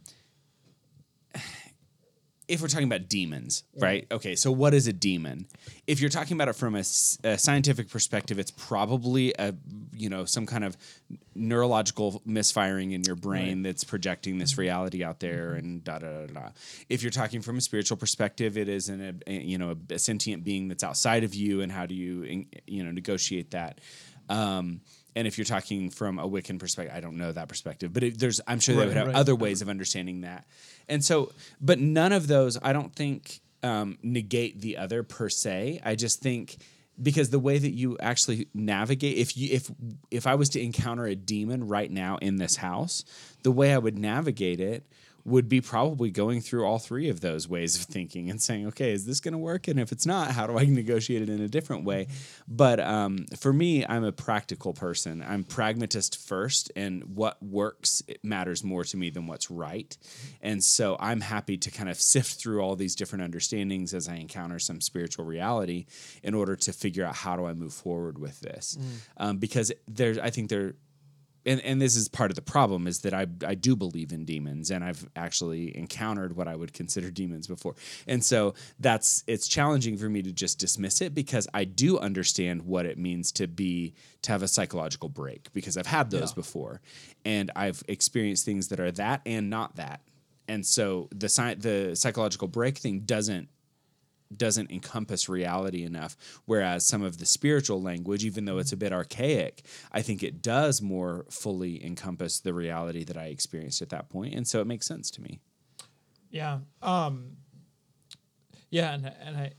[2.47, 4.07] if we're talking about demons, right?
[4.11, 5.47] Okay, so what is a demon?
[5.85, 9.53] If you're talking about it from a scientific perspective, it's probably a
[9.93, 10.77] you know some kind of
[11.35, 14.61] neurological misfiring in your brain that's projecting this mm-hmm.
[14.61, 15.59] reality out there, mm-hmm.
[15.59, 16.49] and da da da da.
[16.89, 20.43] If you're talking from a spiritual perspective, it is an a, you know a sentient
[20.43, 23.81] being that's outside of you, and how do you you know negotiate that?
[24.29, 24.81] Um,
[25.15, 28.19] And if you're talking from a Wiccan perspective, I don't know that perspective, but it,
[28.19, 29.15] there's I'm sure they would have right.
[29.15, 29.43] other mm-hmm.
[29.43, 30.45] ways of understanding that.
[30.89, 35.81] And so, but none of those I don't think um, negate the other per se.
[35.83, 36.57] I just think
[37.01, 39.71] because the way that you actually navigate if you if
[40.09, 43.03] if I was to encounter a demon right now in this house,
[43.43, 44.83] the way I would navigate it
[45.27, 48.93] would be probably going through all three of those ways of thinking and saying, okay,
[48.93, 49.67] is this going to work?
[49.67, 52.07] And if it's not, how do I negotiate it in a different way?
[52.47, 55.21] But um, for me, I'm a practical person.
[55.27, 59.97] I'm pragmatist first, and what works it matters more to me than what's right.
[60.41, 64.15] And so I'm happy to kind of sift through all these different understandings as I
[64.15, 65.87] encounter some spiritual reality
[66.23, 68.77] in order to figure out how do I move forward with this.
[69.17, 70.75] Um, because there's, I think there
[71.45, 74.25] and, and this is part of the problem is that I, I do believe in
[74.25, 77.75] demons and I've actually encountered what I would consider demons before.
[78.07, 82.63] And so that's it's challenging for me to just dismiss it because I do understand
[82.63, 86.81] what it means to be to have a psychological break because I've had those before
[87.23, 90.01] and I've experienced things that are that and not that.
[90.47, 93.49] And so the sci- the psychological break thing doesn't
[94.35, 96.17] doesn't encompass reality enough.
[96.45, 100.41] Whereas some of the spiritual language, even though it's a bit archaic, I think it
[100.41, 104.67] does more fully encompass the reality that I experienced at that point, and so it
[104.67, 105.39] makes sense to me.
[106.29, 106.59] Yeah.
[106.81, 107.37] Um
[108.69, 109.51] yeah, and and I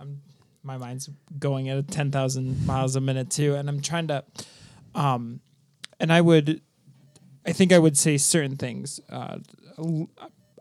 [0.00, 0.22] I'm
[0.62, 4.24] my mind's going at 10,000 miles a minute too and I'm trying to
[4.94, 5.40] um
[5.98, 6.60] and I would
[7.46, 9.38] I think I would say certain things uh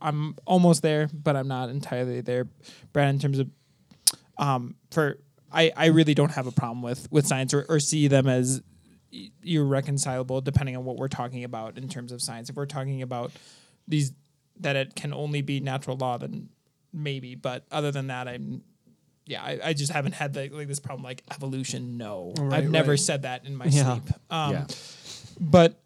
[0.01, 2.47] I'm almost there but I'm not entirely there
[2.93, 3.49] Brad in terms of
[4.37, 5.19] um for
[5.51, 8.61] I I really don't have a problem with with science or, or see them as
[9.43, 13.31] irreconcilable depending on what we're talking about in terms of science if we're talking about
[13.87, 14.11] these
[14.59, 16.49] that it can only be natural law, then
[16.91, 17.33] maybe.
[17.33, 18.61] But other than that, I'm
[19.25, 21.97] yeah, I, I just haven't had the, like this problem like evolution.
[21.97, 22.99] No, Right, I've never right.
[22.99, 23.93] said that in my Yeah.
[23.93, 24.03] sleep.
[24.29, 24.65] Um, yeah,
[25.39, 25.79] but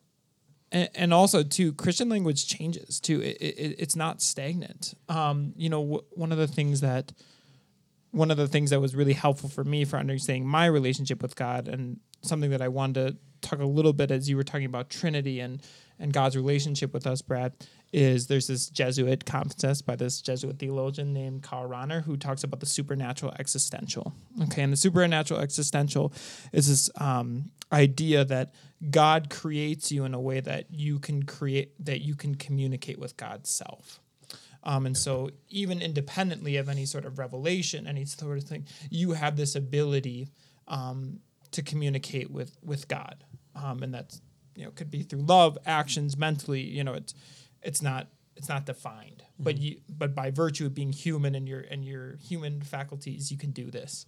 [0.74, 3.22] and, and also too christian language changes too.
[3.22, 4.96] It, it, it's not stagnant.
[5.08, 7.14] Um, you know w- one of the things that
[8.12, 11.36] one of the things that was really helpful for me for understanding my relationship with
[11.36, 14.66] god and something that i wanted to talk a little bit as you were talking
[14.66, 15.62] about trinity and
[16.00, 17.54] and god's relationship with us brad
[17.94, 22.60] is there's this jesuit conference by this jesuit theologian named karl rahner who talks about
[22.60, 26.12] the supernatural existential okay and the supernatural existential
[26.52, 28.54] is this um, idea that
[28.90, 33.18] God creates you in a way that you can create that you can communicate with
[33.18, 34.00] God's self.
[34.66, 39.12] Um, and so, even independently of any sort of revelation, any sort of thing, you
[39.12, 40.30] have this ability
[40.68, 41.20] um,
[41.52, 43.24] to communicate with with God,
[43.56, 44.22] um, and that's
[44.56, 46.62] you know could be through love, actions, mentally.
[46.62, 47.14] You know, it's
[47.64, 51.62] it's not it's not defined, but you but by virtue of being human and your
[51.62, 54.06] and your human faculties, you can do this.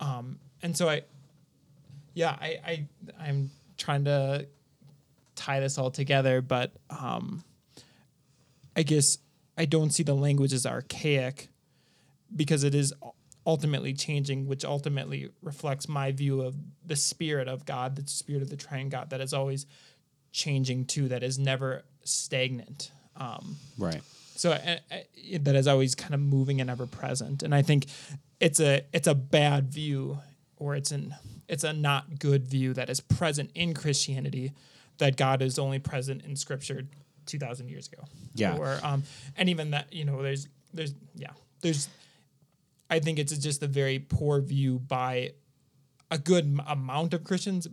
[0.00, 1.02] Um, and so I,
[2.14, 2.86] yeah, I, I
[3.20, 4.46] I'm trying to
[5.34, 7.44] tie this all together, but um,
[8.76, 9.18] I guess
[9.56, 11.48] I don't see the language as archaic
[12.34, 12.92] because it is
[13.46, 18.50] ultimately changing, which ultimately reflects my view of the spirit of God, the spirit of
[18.50, 19.66] the triune God that is always
[20.30, 22.90] changing too, that is never stagnant.
[23.16, 24.00] Um, right.
[24.36, 27.86] so that is always kind of moving and ever present and i think
[28.40, 30.18] it's a it's a bad view
[30.56, 31.14] or it's an
[31.46, 34.52] it's a not good view that is present in christianity
[34.96, 36.82] that god is only present in scripture
[37.26, 38.02] 2000 years ago
[38.34, 38.56] Yeah.
[38.56, 39.02] or um
[39.36, 41.88] and even that you know there's there's yeah there's
[42.88, 45.32] i think it's just a very poor view by
[46.10, 47.68] a good amount of christians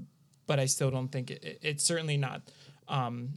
[0.47, 2.41] but i still don't think it, it- it's certainly not
[2.89, 3.29] um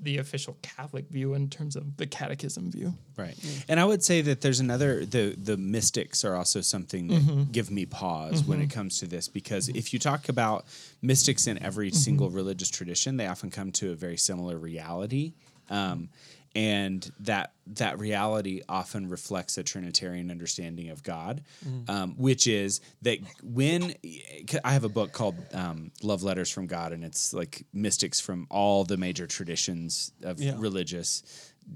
[0.00, 2.94] the official Catholic view in terms of the catechism view.
[3.16, 3.34] Right.
[3.68, 7.42] And I would say that there's another the the mystics are also something that mm-hmm.
[7.50, 8.78] give me pause when it mm-hmm.
[8.78, 10.66] comes to this because if you talk about
[11.00, 11.96] mystics in every mm-hmm.
[11.96, 15.32] single religious tradition, they often come to a very similar reality.
[15.70, 16.10] Um,
[16.54, 21.42] and that that reality often reflects a Trinitarian understanding of God,
[21.88, 23.94] um, which is that when
[24.64, 28.46] I have a book called um, Love Letters from God, and it's like mystics from
[28.50, 30.54] all the major traditions of Yeah.
[30.58, 31.22] religious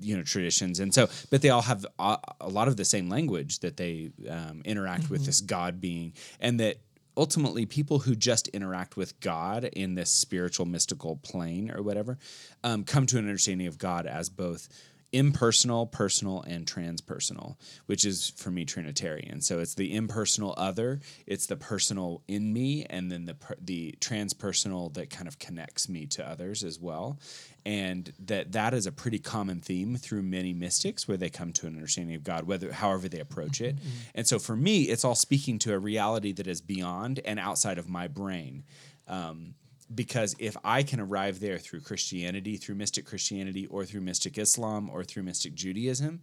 [0.02, 0.80] you know traditions.
[0.80, 4.10] And so but they all have a, a lot of the same language that they
[4.28, 6.76] um, interact with this god being and that
[7.18, 12.16] ultimately people who just interact with god in this spiritual mystical plane or whatever
[12.64, 14.68] um, come to an understanding of god as both
[15.12, 19.40] impersonal personal and transpersonal which is for me trinitarian.
[19.40, 24.92] So it's the impersonal other it's the personal in me and then the the transpersonal
[24.94, 27.18] that kind of connects me to others as well.
[27.64, 31.66] And that that is a pretty common theme through many mystics where they come to
[31.66, 33.76] an understanding of god whether however they approach it.
[34.14, 37.78] And so for me it's all speaking to a reality that is beyond and outside
[37.78, 38.64] of my brain.
[39.06, 39.54] Um,
[39.94, 44.90] because if I can arrive there through Christianity, through mystic Christianity, or through mystic Islam,
[44.90, 46.20] or through mystic Judaism,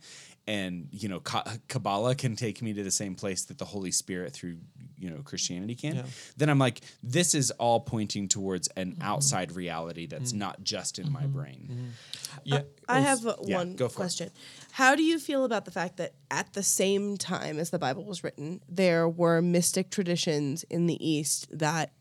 [0.47, 4.33] and you know Kabbalah can take me to the same place that the Holy Spirit
[4.33, 4.57] through
[4.97, 6.05] you know Christianity can,
[6.37, 9.01] then I'm like, this is all pointing towards an mm-hmm.
[9.01, 10.39] outside reality that's mm-hmm.
[10.39, 11.31] not just in my mm-hmm.
[11.31, 11.93] brain.
[12.31, 12.61] Uh, yeah.
[12.87, 13.95] I have uh, Yeah, one go for it.
[13.95, 14.29] question.
[14.73, 18.05] How do you feel about the fact that at the same time as the Bible
[18.05, 21.91] was written, there were mystic traditions in the East that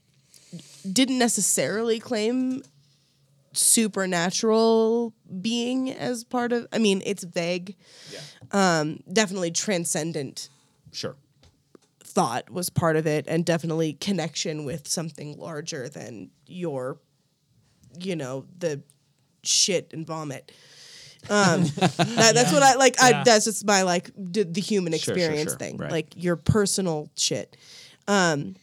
[0.91, 2.63] didn't necessarily claim
[3.53, 7.77] supernatural being as part of I mean, it's vague.
[8.13, 8.21] Yeah,
[8.81, 10.49] Um, definitely transcendent
[10.93, 11.17] sure.
[12.03, 16.99] thought was part of it and definitely connection with something larger than your
[17.99, 18.83] you know the
[19.45, 20.51] shit and vomit
[21.31, 23.23] um that, that's what i like i Yeah.
[23.25, 25.59] that's just my like d- the human Sure, sure, experience sure.
[25.59, 25.91] thing Right.
[25.93, 27.57] like your personal shit
[28.09, 28.57] um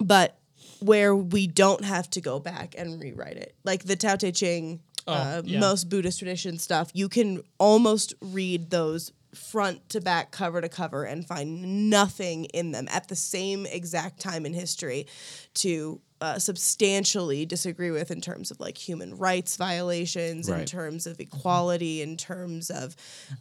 [0.00, 0.36] but
[0.82, 4.80] where we don't have to go back and rewrite it like the tao te ching
[5.06, 5.58] uh, yeah.
[5.58, 11.04] most buddhist tradition stuff you can almost read those front to back cover to cover
[11.04, 15.06] and find nothing in them at the same exact time in history
[15.54, 21.18] to uh, substantially disagree with in terms of like human rights violations in terms of
[21.18, 22.94] equality in terms of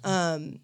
[0.03, 0.59] um,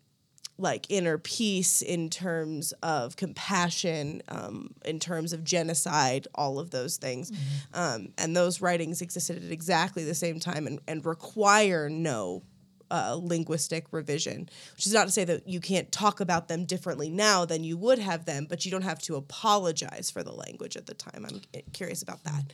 [0.57, 6.97] like inner peace in terms of compassion um, in terms of genocide all of those
[6.97, 7.31] things.
[7.73, 12.43] Um, and those writings existed at exactly the same time and, and require no
[12.89, 17.09] uh, linguistic revision which is not to say that you can't talk about them differently
[17.09, 20.77] now than you would have them but you don't have to apologize for the language
[20.77, 21.25] at the time.
[21.29, 21.41] I'm
[21.73, 22.53] curious about that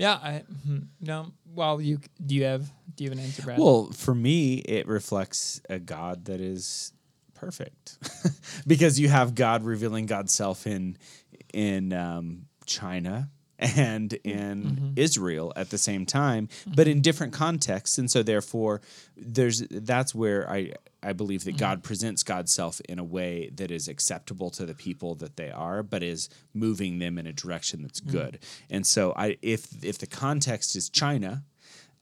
[0.00, 0.14] Yeah.
[0.14, 1.32] I hmm, no.
[1.54, 3.58] Well, you do you have do you have an answer, Brad?
[3.58, 6.92] Well, for me, it reflects a God that is
[7.34, 7.98] perfect,
[8.66, 10.96] because you have God revealing God's self in
[11.52, 13.28] in um, China
[13.60, 14.90] and in mm-hmm.
[14.96, 16.90] Israel at the same time, but mm-hmm.
[16.90, 18.80] in different contexts, and so therefore,
[19.16, 21.86] there's that's where I I believe that God mm-hmm.
[21.86, 25.82] presents God's self in a way that is acceptable to the people that they are,
[25.82, 28.38] but is moving them in a direction that's good.
[28.68, 31.44] And so, I if if the context is China,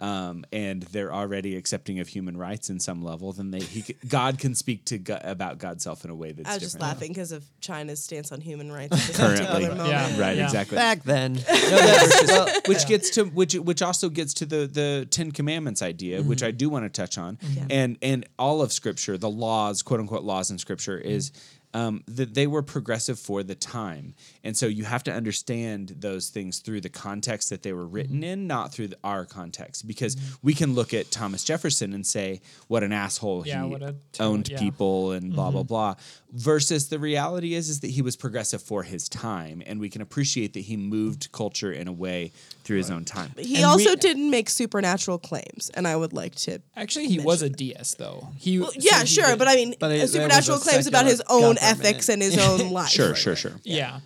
[0.00, 4.38] um, and they're already accepting of human rights in some level, then they he, God
[4.38, 7.08] can speak to God, about God's self in a way that's i was just laughing
[7.12, 9.44] because of china's stance on human rights Currently.
[9.46, 10.20] particular moment Yeah.
[10.20, 10.44] Right, Yeah.
[10.44, 10.76] exactly.
[10.76, 15.06] Back then, No, that's- well, which gets to which which also gets to the the
[15.10, 17.38] Ten Commandments idea, which I do want to touch on,
[17.70, 21.32] and and all of Scripture, the laws, quote unquote laws in Scripture, is
[21.74, 26.30] um, that they were progressive for the time, and so you have to understand those
[26.30, 27.94] things through the context that they were mm-hmm.
[27.94, 30.34] written in, not through the, our context, because mm-hmm.
[30.42, 33.94] we can look at Thomas Jefferson and say what an asshole Yeah, he what a
[34.20, 34.58] owned yeah.
[34.58, 35.68] people and blah blah mm-hmm.
[35.68, 35.94] blah.
[36.30, 40.02] Versus the reality is is that he was progressive for his time and we can
[40.02, 42.32] appreciate that he moved culture in a way
[42.64, 43.32] through his own time.
[43.38, 46.60] He And also we- didn't make supernatural claims, and I would like to.
[46.76, 48.28] Actually, he was a deist though.
[48.36, 50.12] He Well, so yeah, he sure, did- but I mean, But it- there was a
[50.14, 52.88] supernatural claims about his secular own ethics and his own life.
[52.88, 54.00] sure sure sure yeah.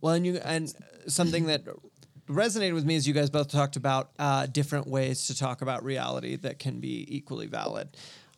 [0.00, 0.72] Well, and you and
[1.06, 1.62] something that
[2.28, 5.84] resonated with me is you guys both talked about uh, different ways to talk about
[5.84, 7.88] reality that can be equally valid.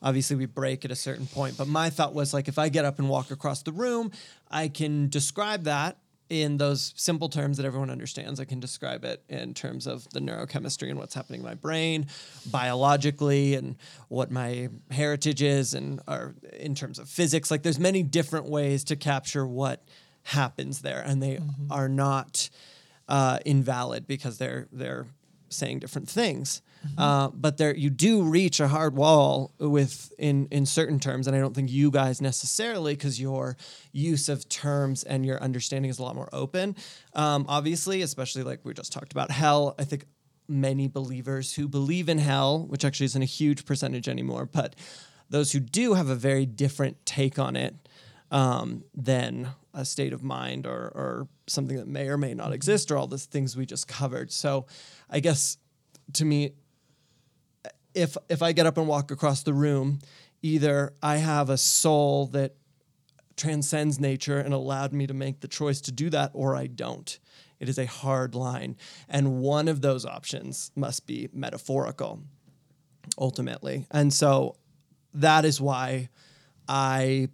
[0.01, 2.85] Obviously, we break at a certain point, but my thought was like if I get
[2.85, 4.11] up and walk across the room,
[4.49, 5.97] I can describe that
[6.29, 8.39] in those simple terms that everyone understands.
[8.39, 12.07] I can describe it in terms of the neurochemistry and what's happening in my brain,
[12.45, 13.75] biologically, and
[14.09, 17.49] what my heritage is, and or in terms of physics.
[17.49, 19.83] Like, there's many different ways to capture what
[20.23, 22.49] happens there, and they are not
[23.07, 25.07] uh, invalid because they're they're
[25.49, 26.61] saying different things.
[26.97, 31.35] Uh, but there, you do reach a hard wall with in in certain terms, and
[31.35, 33.57] I don't think you guys necessarily because your
[33.91, 36.75] use of terms and your understanding is a lot more open.
[37.13, 39.75] Um, obviously, especially like we just talked about hell.
[39.79, 40.05] I think
[40.47, 44.75] many believers who believe in hell, which actually isn't a huge percentage anymore, but
[45.29, 47.75] those who do have a very different take on it
[48.31, 52.91] um, than a state of mind or, or something that may or may not exist
[52.91, 54.31] or all the things we just covered.
[54.31, 54.65] So
[55.09, 55.57] I guess
[56.13, 56.53] to me,
[57.97, 59.99] if if I get up and walk across the room,
[60.41, 62.55] either I have a soul that
[63.35, 67.19] transcends nature and allowed me to make the choice to do that, or I don't.
[67.59, 68.75] It is a hard line.
[69.09, 72.21] And one of those options must be metaphorical,
[73.17, 73.87] ultimately.
[73.89, 74.55] And so
[75.13, 76.09] that is why
[76.67, 77.29] I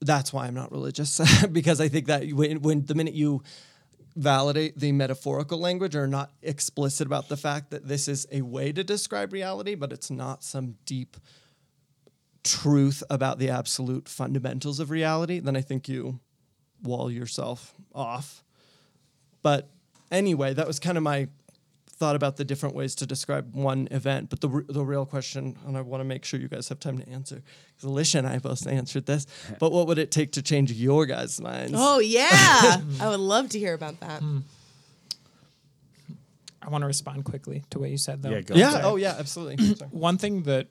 [0.00, 1.20] that's why I'm not religious
[1.52, 3.42] because I think that when, when the minute you
[4.18, 8.72] validate the metaphorical language or not explicit about the fact that this is a way
[8.72, 11.16] to describe reality, but it's not some deep
[12.42, 16.18] truth about the absolute fundamentals of reality, then I think you
[16.82, 18.42] wall yourself off.
[19.42, 19.70] But
[20.10, 21.28] anyway, that was kind of my
[21.98, 24.30] thought about the different ways to describe one event.
[24.30, 26.80] But the r- the real question, and I want to make sure you guys have
[26.80, 27.42] time to answer,
[27.74, 29.26] because Alicia and I both answered this.
[29.58, 31.72] But what would it take to change your guys' minds?
[31.74, 32.28] Oh yeah,
[33.00, 34.20] I would love to hear about that.
[34.20, 34.38] Hmm.
[36.60, 38.30] I want to respond quickly to what you said, though.
[38.30, 38.54] Yeah, go.
[38.54, 38.70] yeah.
[38.70, 38.84] Sorry.
[38.84, 39.16] Oh yeah.
[39.18, 39.74] Absolutely.
[39.90, 40.68] One thing that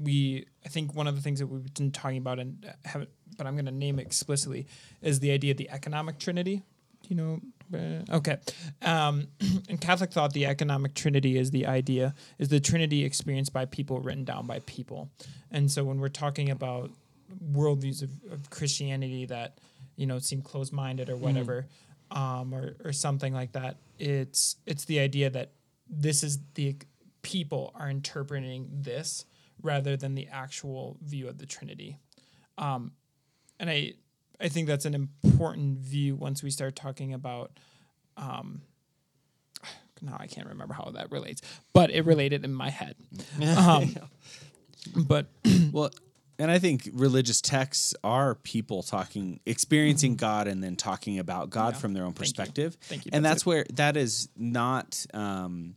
[0.00, 3.46] we I think one of the things that we've been talking about and haven't but
[3.46, 4.66] I'm going to name explicitly
[5.00, 6.62] is the idea of the economic trinity.
[7.08, 7.40] You know?
[7.74, 8.38] Okay.
[8.82, 9.28] Um,
[9.68, 14.00] in Catholic thought, the economic trinity is the idea is the trinity experienced by people,
[14.00, 15.10] written down by people.
[15.50, 16.90] And so when we're talking about
[17.52, 19.58] worldviews of, of Christianity that
[19.96, 21.66] you know seem closed-minded or whatever,
[22.10, 25.52] um, or or something like that, it's it's the idea that
[25.88, 26.76] this is the
[27.22, 29.24] people are interpreting this
[29.62, 31.98] rather than the actual view of the Trinity.
[32.56, 32.92] Um,
[33.58, 33.94] and I
[34.40, 37.52] I think that's an important view once we start talking about
[38.16, 38.62] um
[40.00, 42.94] no, I can't remember how that relates, but it related in my head.
[43.56, 43.96] Um,
[44.96, 45.26] but
[45.72, 45.90] Well,
[46.38, 51.74] and I think religious texts are people talking, experiencing God, and then talking about God
[51.74, 51.80] Yeah.
[51.80, 52.34] from their own Thank you.
[52.34, 52.76] perspective.
[52.82, 53.10] Thank you.
[53.12, 55.04] And That's that's where that is not.
[55.12, 55.74] Um,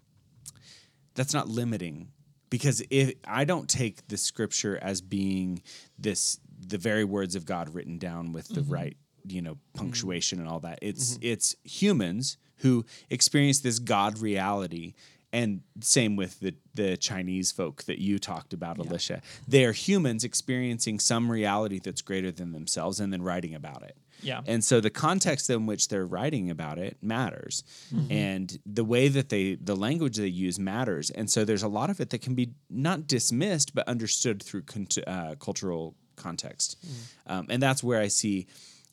[1.16, 2.09] that's not limiting,
[2.51, 5.64] because if I don't take the scripture as being
[5.97, 8.95] this, the very words of God written down with the right,
[9.28, 10.80] you know, punctuation and all that.
[10.82, 14.93] It's it's humans who experience this God reality.
[15.34, 19.22] And same with the the Chinese folk that you talked about, Alicia.
[19.47, 23.97] They are humans experiencing some reality that's greater than themselves and then writing about it.
[24.22, 24.41] Yeah.
[24.45, 27.64] And so the context in which they're writing about it matters.
[27.93, 28.12] Mm-hmm.
[28.12, 31.09] And the way that they the language they use matters.
[31.09, 34.64] And so there's a lot of it that can be not dismissed but understood through
[35.07, 36.78] uh, cultural context.
[36.86, 37.32] Mm.
[37.32, 38.48] Um, and that's where I see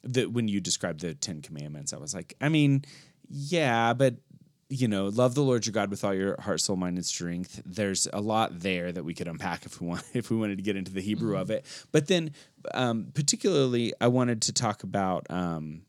[0.04, 2.84] that when you described the 10 commandments I was like, I mean,
[3.28, 4.14] yeah, but
[4.70, 7.62] you know, love the Lord your God with all your heart, soul, mind, and strength.
[7.64, 10.62] There's a lot there that we could unpack if we want, if we wanted to
[10.62, 11.64] get into the Hebrew of it.
[11.90, 12.32] But then,
[12.74, 15.26] um, particularly, I wanted to talk about.
[15.30, 15.82] Um,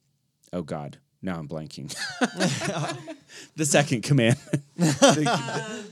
[0.54, 1.94] oh God, now I'm blanking.
[3.56, 5.84] the second commandment, The-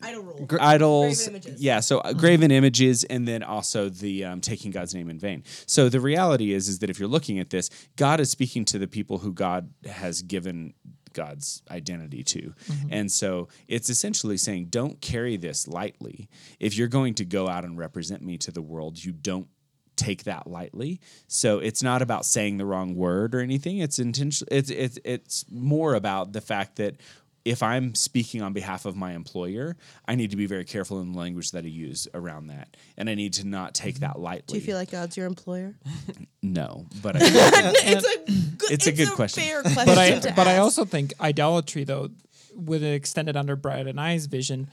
[0.00, 0.46] Rule.
[0.60, 1.28] idols.
[1.56, 5.42] Yeah, so uh, graven images, and then also the um, taking God's name in vain.
[5.66, 8.78] So the reality is, is that if you're looking at this, God is speaking to
[8.78, 10.74] the people who God has given
[11.12, 12.54] God's identity to.
[12.90, 16.28] And so it's essentially saying, don't carry this lightly.
[16.60, 19.48] If you're going to go out and represent me to the world, you don't
[19.96, 21.00] take that lightly.
[21.26, 23.78] So it's not about saying the wrong word or anything.
[23.78, 24.48] It's intentional.
[24.52, 26.96] it's it's it's more about the fact that
[27.44, 29.76] if I'm speaking on behalf of my employer,
[30.06, 32.76] I need to be very careful in the language that I use around that.
[32.96, 34.22] And I need to not take that mm-hmm.
[34.22, 34.52] lightly.
[34.52, 35.74] Do you feel like God's your employer?
[36.42, 39.42] no, but I, it's a good, It's a good question.
[39.42, 42.10] Fair question but I to but I also think idolatry though,
[42.54, 44.68] with it extended under Brad and I's vision,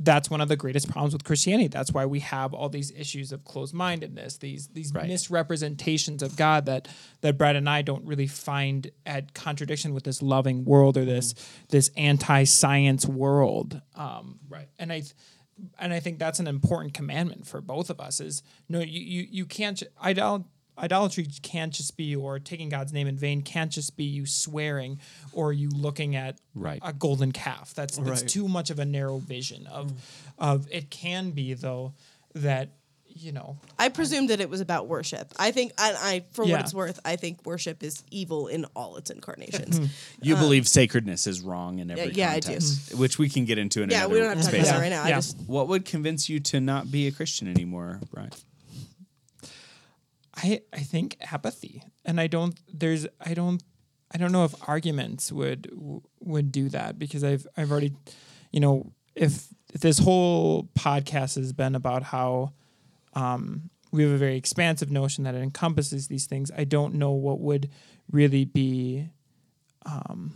[0.00, 1.68] that's one of the greatest problems with Christianity.
[1.68, 5.06] That's why we have all these issues of closed mindedness, these these Right.
[5.06, 6.88] misrepresentations of God that
[7.20, 11.34] that Brad and I don't really find at contradiction with this loving world or this
[11.68, 13.80] this anti science world.
[13.94, 14.68] Um, right.
[14.78, 15.02] And I.
[15.78, 18.20] and I think that's an important commandment for both of us.
[18.20, 20.46] Is no, you you, you can't ju- idol,
[20.78, 24.98] idolatry can't just be or taking God's name in vain can't just be you swearing
[25.32, 26.80] or you looking at Right.
[26.82, 27.74] a golden calf.
[27.74, 28.28] That's that's Right.
[28.30, 29.92] too much of a narrow vision of
[30.38, 31.92] of it can be though
[32.34, 32.70] that
[33.14, 35.34] you know I presume that it was about worship.
[35.38, 36.52] I think, I, I for Yeah.
[36.52, 39.78] what it's worth, I think worship is evil in all its incarnations.
[40.22, 42.46] you um, believe sacredness is wrong in every yeah, I do.
[42.46, 44.66] context, which we can get into in yeah, another we don't have to talk about
[44.66, 45.06] that right now.
[45.06, 45.16] Yeah.
[45.16, 48.30] I just What would convince you to not be a Christian anymore, Brian?
[50.42, 52.58] I I think apathy, and I don't.
[52.72, 53.62] There's I don't.
[54.14, 55.70] I don't know if arguments would
[56.20, 57.94] would do that because I've I've already,
[58.50, 62.52] you know, if, if this whole podcast has been about how
[63.14, 67.12] um, we have a very expansive notion that it encompasses these things, I don't know
[67.12, 67.70] what would
[68.10, 69.08] really be
[69.86, 70.34] um,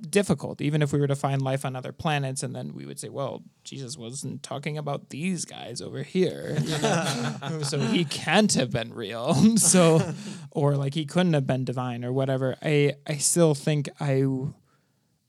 [0.00, 2.98] difficult, even if we were to find life on other planets, and then we would
[2.98, 7.58] say, well, Jesus wasn't talking about these guys over here, you know?
[7.62, 9.34] so he can't have been real.
[9.56, 10.14] so,
[10.50, 12.56] or like he couldn't have been divine or whatever.
[12.62, 14.24] I I still think I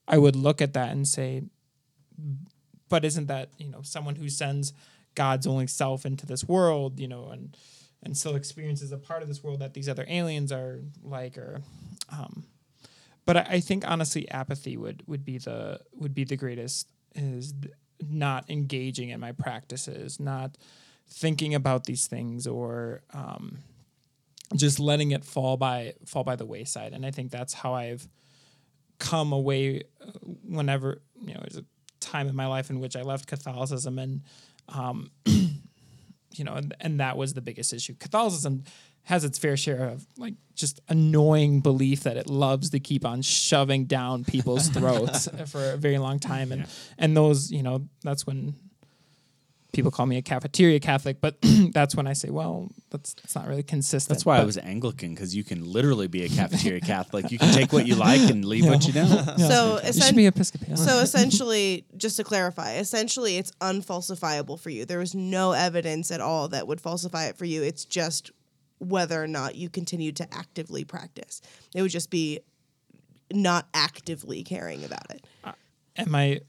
[0.07, 1.43] I would look at that and say,
[2.89, 4.73] but isn't that you know someone who sends
[5.15, 7.55] God's only self into this world, you know, and
[8.03, 11.61] and still experiences a part of this world that these other aliens are like, or
[12.11, 12.45] um,
[13.27, 17.53] but I, I think honestly apathy would would be the would be the greatest is
[18.09, 20.57] not engaging in my practices not
[21.09, 23.59] thinking about these things or um,
[24.55, 28.07] just letting it fall by fall by the wayside and i think that's how i've
[28.99, 30.11] come away uh,
[30.43, 31.65] whenever you know there's a
[31.99, 34.21] time in my life in which I left Catholicism and
[34.69, 37.95] um, you know and, and that was the biggest issue.
[37.99, 38.63] Catholicism
[39.07, 43.21] has its fair share of like just annoying belief that it loves to keep on
[43.21, 46.65] shoving down people's throats for a very long time and
[46.97, 48.53] and those you know that's when
[49.73, 51.37] people call me a cafeteria Catholic, but
[51.71, 54.09] that's when I say, well, that's that's not really consistent.
[54.09, 57.31] That's why I was Anglican because you can literally be a cafeteria Catholic.
[57.31, 59.07] You can take what you like and leave what you don't.
[59.47, 60.77] So, You should be Episcopalian.
[60.77, 64.85] so essentially, just to clarify, essentially it's unfalsifiable for you.
[64.85, 67.61] There is no evidence at all that would falsify it for you.
[67.63, 68.31] It's just
[68.79, 71.41] whether or not you continue to actively practice.
[71.73, 72.39] It would just be
[73.31, 75.25] not actively caring about it.
[75.97, 76.41] am I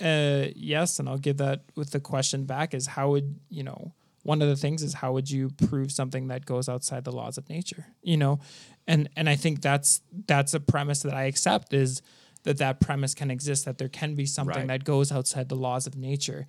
[0.00, 3.92] uh yes and I'll give that with the question back is how would you know
[4.22, 7.36] one of the things is how would you prove something that goes outside the laws
[7.36, 8.38] of nature you know
[8.86, 12.00] and and I think that's that's a premise that I accept is
[12.44, 14.68] that that premise can exist that there can be something Right.
[14.68, 16.46] that goes outside the laws of nature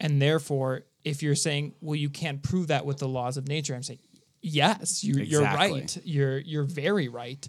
[0.00, 3.74] and therefore if you're saying well you can't prove that with the laws of nature
[3.76, 4.00] I'm saying
[4.42, 7.48] yes you're, you're right you're you're very right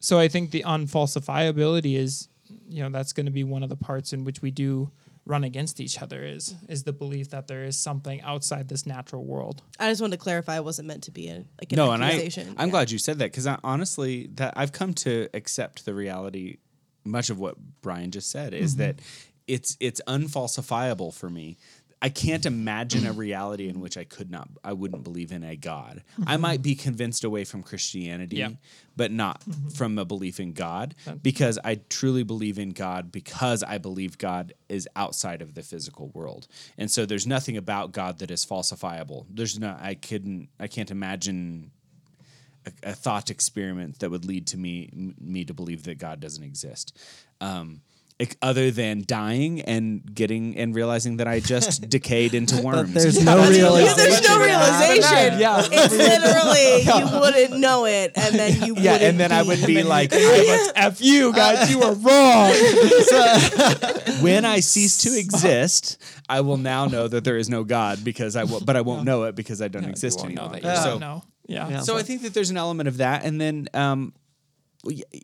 [0.00, 2.28] so I think the unfalsifiability is,
[2.68, 4.90] you know, that's going to be one of the parts in which we do
[5.26, 9.24] run against each other is is the belief that there is something outside this natural
[9.24, 9.62] world.
[9.78, 12.02] I just wanted to clarify it wasn't meant to be a, like an no, and
[12.04, 12.12] I.
[12.56, 12.68] I'm Yeah.
[12.68, 16.58] glad you said that because honestly, that I've come to accept the reality.
[17.04, 18.82] Much of what Brian just said is Mm-hmm.
[18.82, 19.00] that
[19.46, 21.56] it's it's unfalsifiable for me.
[22.00, 23.18] I can't imagine a mm.
[23.18, 26.04] reality in which I could not, I wouldn't believe in a God.
[26.26, 26.42] I mm-hmm.
[26.42, 28.50] might be convinced away from Christianity, Yeah.
[28.96, 29.70] but not mm-hmm.
[29.70, 34.52] from a belief in God, because I truly believe in God because I believe God
[34.68, 36.46] is outside of the physical world,
[36.76, 39.26] and so there's nothing about God that is falsifiable.
[39.28, 41.72] There's no, I couldn't, I can't imagine
[42.64, 46.20] a, a thought experiment that would lead to me m- me to believe that God
[46.20, 46.96] doesn't exist.
[47.40, 47.80] Um,
[48.42, 52.92] other than dying and getting and realizing that I just decayed into worms.
[52.92, 53.96] there's no Yeah, realization.
[53.96, 55.38] there's no realization.
[55.38, 55.62] Yeah.
[55.70, 56.82] It's literally
[57.14, 60.10] you wouldn't know it, and then you yeah, wouldn't and then I would be like,
[60.12, 62.52] F you guys, you are wrong.
[64.22, 68.36] when I cease to exist, I will now know that there is no God because
[68.36, 70.60] I will, but I won't know it because I don't exist you won't know anymore.
[70.60, 71.22] that you So, don't.
[71.46, 71.68] Yeah.
[71.68, 71.80] Yeah.
[71.80, 74.12] so I think that there's an element of that, and then, um,
[74.84, 75.20] well, y-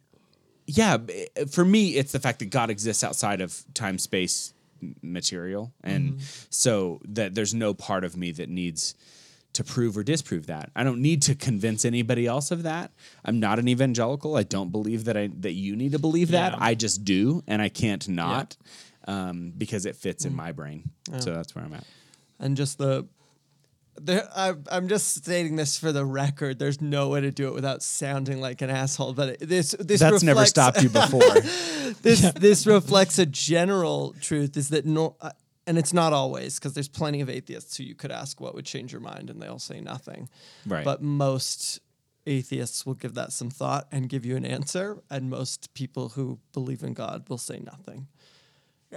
[0.66, 4.54] yeah, eh, for me, it's the fact that God exists outside of time, space,
[5.02, 6.24] material, and mm-hmm.
[6.50, 8.94] so that there's no part of me that needs
[9.54, 10.70] to prove or disprove that.
[10.74, 12.90] I don't need to convince anybody else of that.
[13.24, 14.36] I'm not an evangelical.
[14.36, 16.60] I don't believe that I that you need to believe that.
[16.60, 18.56] I just do, and I can't not.
[19.06, 20.36] Um, because it fits in mm.
[20.36, 21.84] my brain, so that's where I'm at.
[22.40, 23.06] and just the
[24.00, 27.54] there I, i'm just stating this for the record there's no way to do it
[27.54, 31.20] without sounding like an asshole but it, this this That's never stopped you before.
[32.02, 35.30] this this reflects a general truth is that no uh,
[35.66, 38.66] and it's not always because there's plenty of atheists who you could ask what would
[38.66, 40.28] change your mind and they'll say nothing
[40.66, 40.84] Right.
[40.84, 41.80] but most
[42.26, 46.38] atheists will give that some thought and give you an answer and most people who
[46.52, 48.08] believe in god will say nothing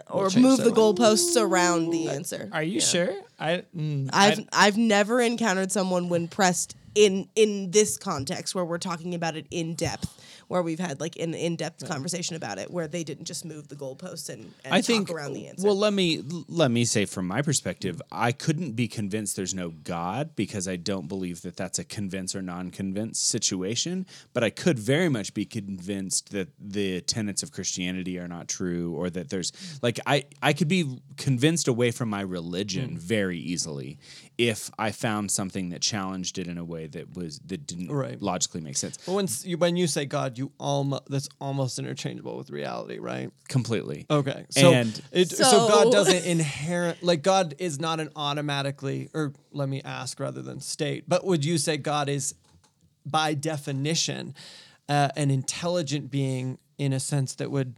[0.10, 0.76] or change move the mind.
[0.78, 2.50] goalposts around the answer.
[2.52, 3.14] Are you sure?
[3.39, 8.66] I mm, I've I- I've never encountered someone when pressed in in this context where
[8.66, 10.10] we're talking about it in depth,
[10.48, 13.68] where we've had like an in depth conversation about it, where they didn't just move
[13.68, 15.66] the goalposts and, and I talk think around the answer.
[15.66, 19.70] Well, let me let me say from my perspective, I couldn't be convinced there's no
[19.70, 24.06] God because I don't believe that that's a convince or non-convince situation.
[24.34, 28.93] But I could very much be convinced that the tenets of Christianity are not true,
[28.93, 32.98] or that there's like I I could be convinced away from my religion hmm.
[32.98, 33.98] very easily
[34.38, 38.22] if I found something that challenged it in a way that was that didn't Right.
[38.22, 38.98] logically make sense.
[39.06, 43.31] but when you, when you say god you almost that's almost interchangeable with reality right
[43.47, 44.05] Completely.
[44.09, 44.45] Okay.
[44.49, 49.33] So And- it, so, So- God doesn't inherent like God is not an automatically or
[49.51, 51.05] let me ask rather than state.
[51.07, 52.35] But would you say God is
[53.05, 54.35] by definition
[54.89, 57.75] uh, an intelligent being in a sense that would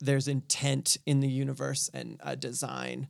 [0.00, 3.08] there's intent in the universe and a design?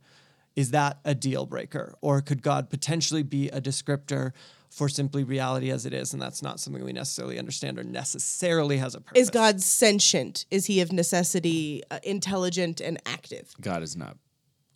[0.55, 4.31] Is that a deal breaker or could God potentially be a descriptor
[4.69, 8.77] for simply reality as it is and that's not something we necessarily understand or necessarily
[8.77, 9.21] has a purpose?
[9.21, 10.45] is God sentient?
[10.51, 13.53] Is he of necessity uh, intelligent and active?
[13.59, 14.17] God is not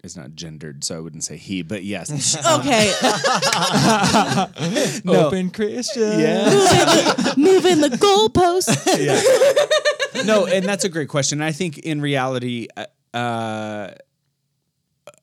[0.03, 2.09] is not gendered, so I wouldn't say he, but yes.
[2.59, 2.91] Okay,
[5.07, 6.19] open Christian.
[6.19, 6.43] yeah.
[7.37, 8.75] moving the goalposts.
[10.25, 11.41] no, and that's a great question.
[11.41, 12.85] I think in reality, uh,
[13.15, 13.93] uh,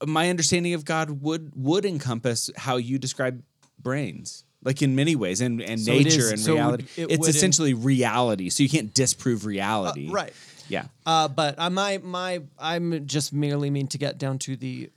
[0.06, 3.42] my understanding of God would would encompass how you describe
[3.78, 4.44] brains.
[4.62, 7.02] Like in many ways, and, and So nature is- and so it would- reality.
[7.02, 8.50] it it's essentially reality.
[8.50, 10.10] So you can't disprove reality.
[10.10, 10.32] right.
[10.68, 10.84] Yeah.
[11.04, 14.90] Uh, but uh, my my I'm just merely mean to get down to the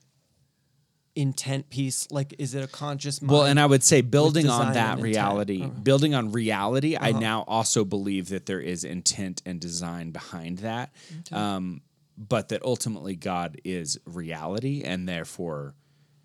[1.15, 2.07] intent piece.
[2.11, 3.31] Like, is it a conscious mind?
[3.31, 5.69] Well, and I would say building on that reality, Uh-huh.
[5.81, 10.91] building on reality, I now also believe that there is intent and design behind that.
[11.31, 11.81] Um,
[12.17, 15.73] but that ultimately God is reality and therefore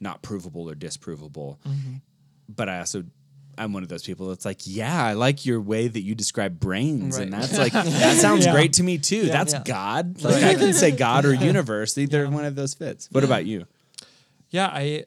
[0.01, 1.59] not provable or disprovable.
[1.61, 1.95] Mm-hmm.
[2.49, 3.05] But I also
[3.59, 6.59] I'm one of those people that's like, yeah, I like your way that you describe
[6.61, 8.53] brains, and that's like that sounds Yeah.
[8.53, 9.25] great to me too.
[9.27, 9.63] That's Yeah.
[9.65, 10.23] God.
[10.23, 11.97] Like I can say God or universe.
[11.99, 13.09] Either one of those fits.
[13.13, 13.67] What about you?
[14.51, 15.05] Yeah, I.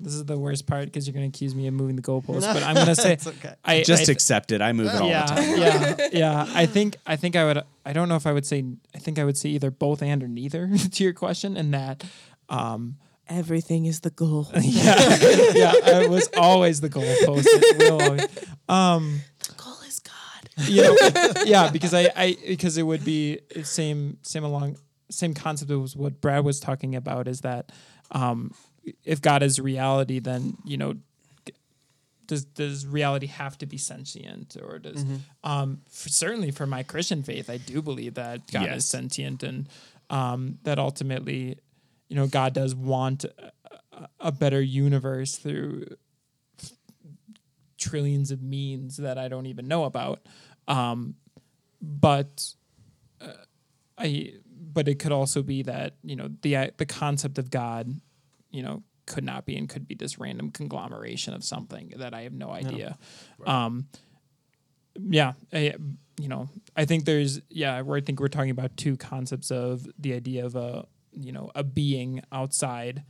[0.00, 2.42] This is the worst part because you're going to accuse me of moving the goalposts,
[2.54, 3.54] but I'm going to say It's okay.
[3.64, 4.62] I Just I, accept it.
[4.62, 5.58] I move it all yeah, the time.
[5.58, 6.46] yeah, yeah.
[6.54, 7.62] I think I think I would.
[7.84, 8.64] I don't know if I would say.
[8.94, 12.04] I think I would say either both and or neither to your question, and that.
[12.48, 12.96] Um,
[13.28, 14.48] Everything is the goal.
[14.60, 14.94] yeah,
[15.54, 16.00] yeah.
[16.00, 17.44] It was always the goalpost.
[17.46, 20.68] It will um, the goal is God.
[20.68, 20.96] you know,
[21.44, 24.76] yeah, because I, I, because it would be same, same along,
[25.10, 27.70] same concept as what Brad was talking about is that,
[28.10, 28.52] um,
[29.04, 30.94] if God is reality, then you know,
[32.26, 35.04] does does reality have to be sentient, or does,
[35.44, 38.76] um, for, certainly for my Christian faith, I do believe that God Yes.
[38.78, 39.68] is sentient, and
[40.10, 41.58] um, that ultimately,
[42.08, 45.86] you know, God does want a, a- better universe through
[47.76, 50.20] trillions of means that I don't even know about.
[50.66, 51.14] Um,
[51.80, 52.54] but
[53.20, 53.32] uh,
[53.96, 54.32] I,
[54.72, 58.00] but it could also be that you know the the concept of God,
[58.50, 62.22] you know, could not be and could be this random conglomeration of something that I
[62.22, 62.98] have no idea.
[63.46, 63.88] Um,
[65.00, 65.74] yeah, I,
[66.18, 69.86] you know, I think there's yeah, where I think we're talking about two concepts of
[69.98, 73.02] the idea of a you know a being outside.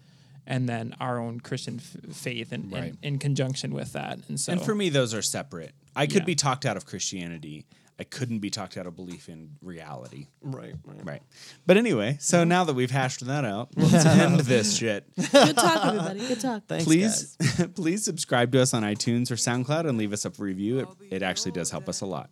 [0.51, 2.84] And then our own Christian f- faith, in, Right.
[2.84, 5.74] in, in conjunction with that, and so And for me, those are separate.
[5.94, 6.24] I could Yeah.
[6.24, 7.66] be talked out of Christianity.
[8.01, 10.28] I couldn't be talked out of belief in reality.
[10.40, 11.05] right, right.
[11.05, 11.22] Right.
[11.66, 12.49] But anyway, so mm-hmm.
[12.49, 15.05] now that we've hashed that out, let's end this shit.
[15.16, 16.20] Good talk, everybody.
[16.20, 16.62] Good talk.
[16.68, 17.68] Thanks, please, guys.
[17.74, 20.78] please subscribe to us on iTunes or SoundCloud and leave us a review.
[20.78, 22.30] It, it actually does help us a lot.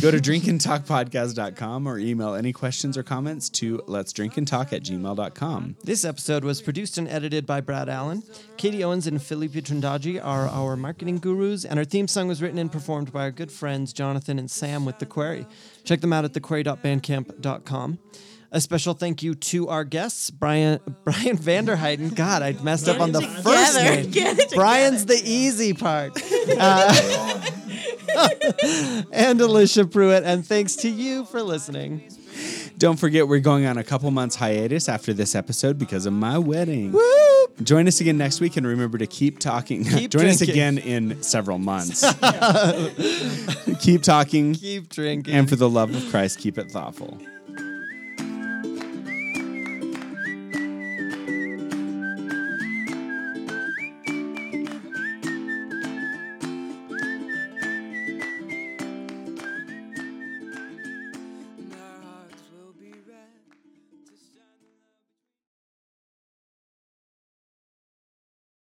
[0.00, 4.82] Go to drinkandtalkpodcast.com or email any questions or comments to let's drink and talk at
[4.82, 5.76] gmail.com.
[5.84, 8.24] This episode was produced and edited by Brad Allen.
[8.56, 12.58] Katie Owens and Philippi Trindaji are our marketing gurus, and our theme song was written
[12.58, 15.46] and performed by our good friends Jonathan and Sam with The Query.
[15.84, 17.98] Check them out at thequery.bandcamp.com.
[18.52, 22.14] A special thank you to our guests, Brian Brian Vanderheiden.
[22.14, 24.12] God, I messed up on the first name.
[24.54, 26.12] Brian's the easy part.
[26.56, 27.40] Uh,
[29.12, 32.08] and Alicia Pruitt, and thanks to you for listening.
[32.78, 36.38] Don't forget, we're going on a couple months hiatus after this episode because of my
[36.38, 36.92] wedding.
[37.62, 39.84] Join us again next week and remember to keep talking.
[39.84, 42.04] Keep Join us again in several months.
[43.80, 44.54] keep talking.
[44.54, 45.34] Keep drinking.
[45.34, 47.18] And for the love of Christ, keep it thoughtful.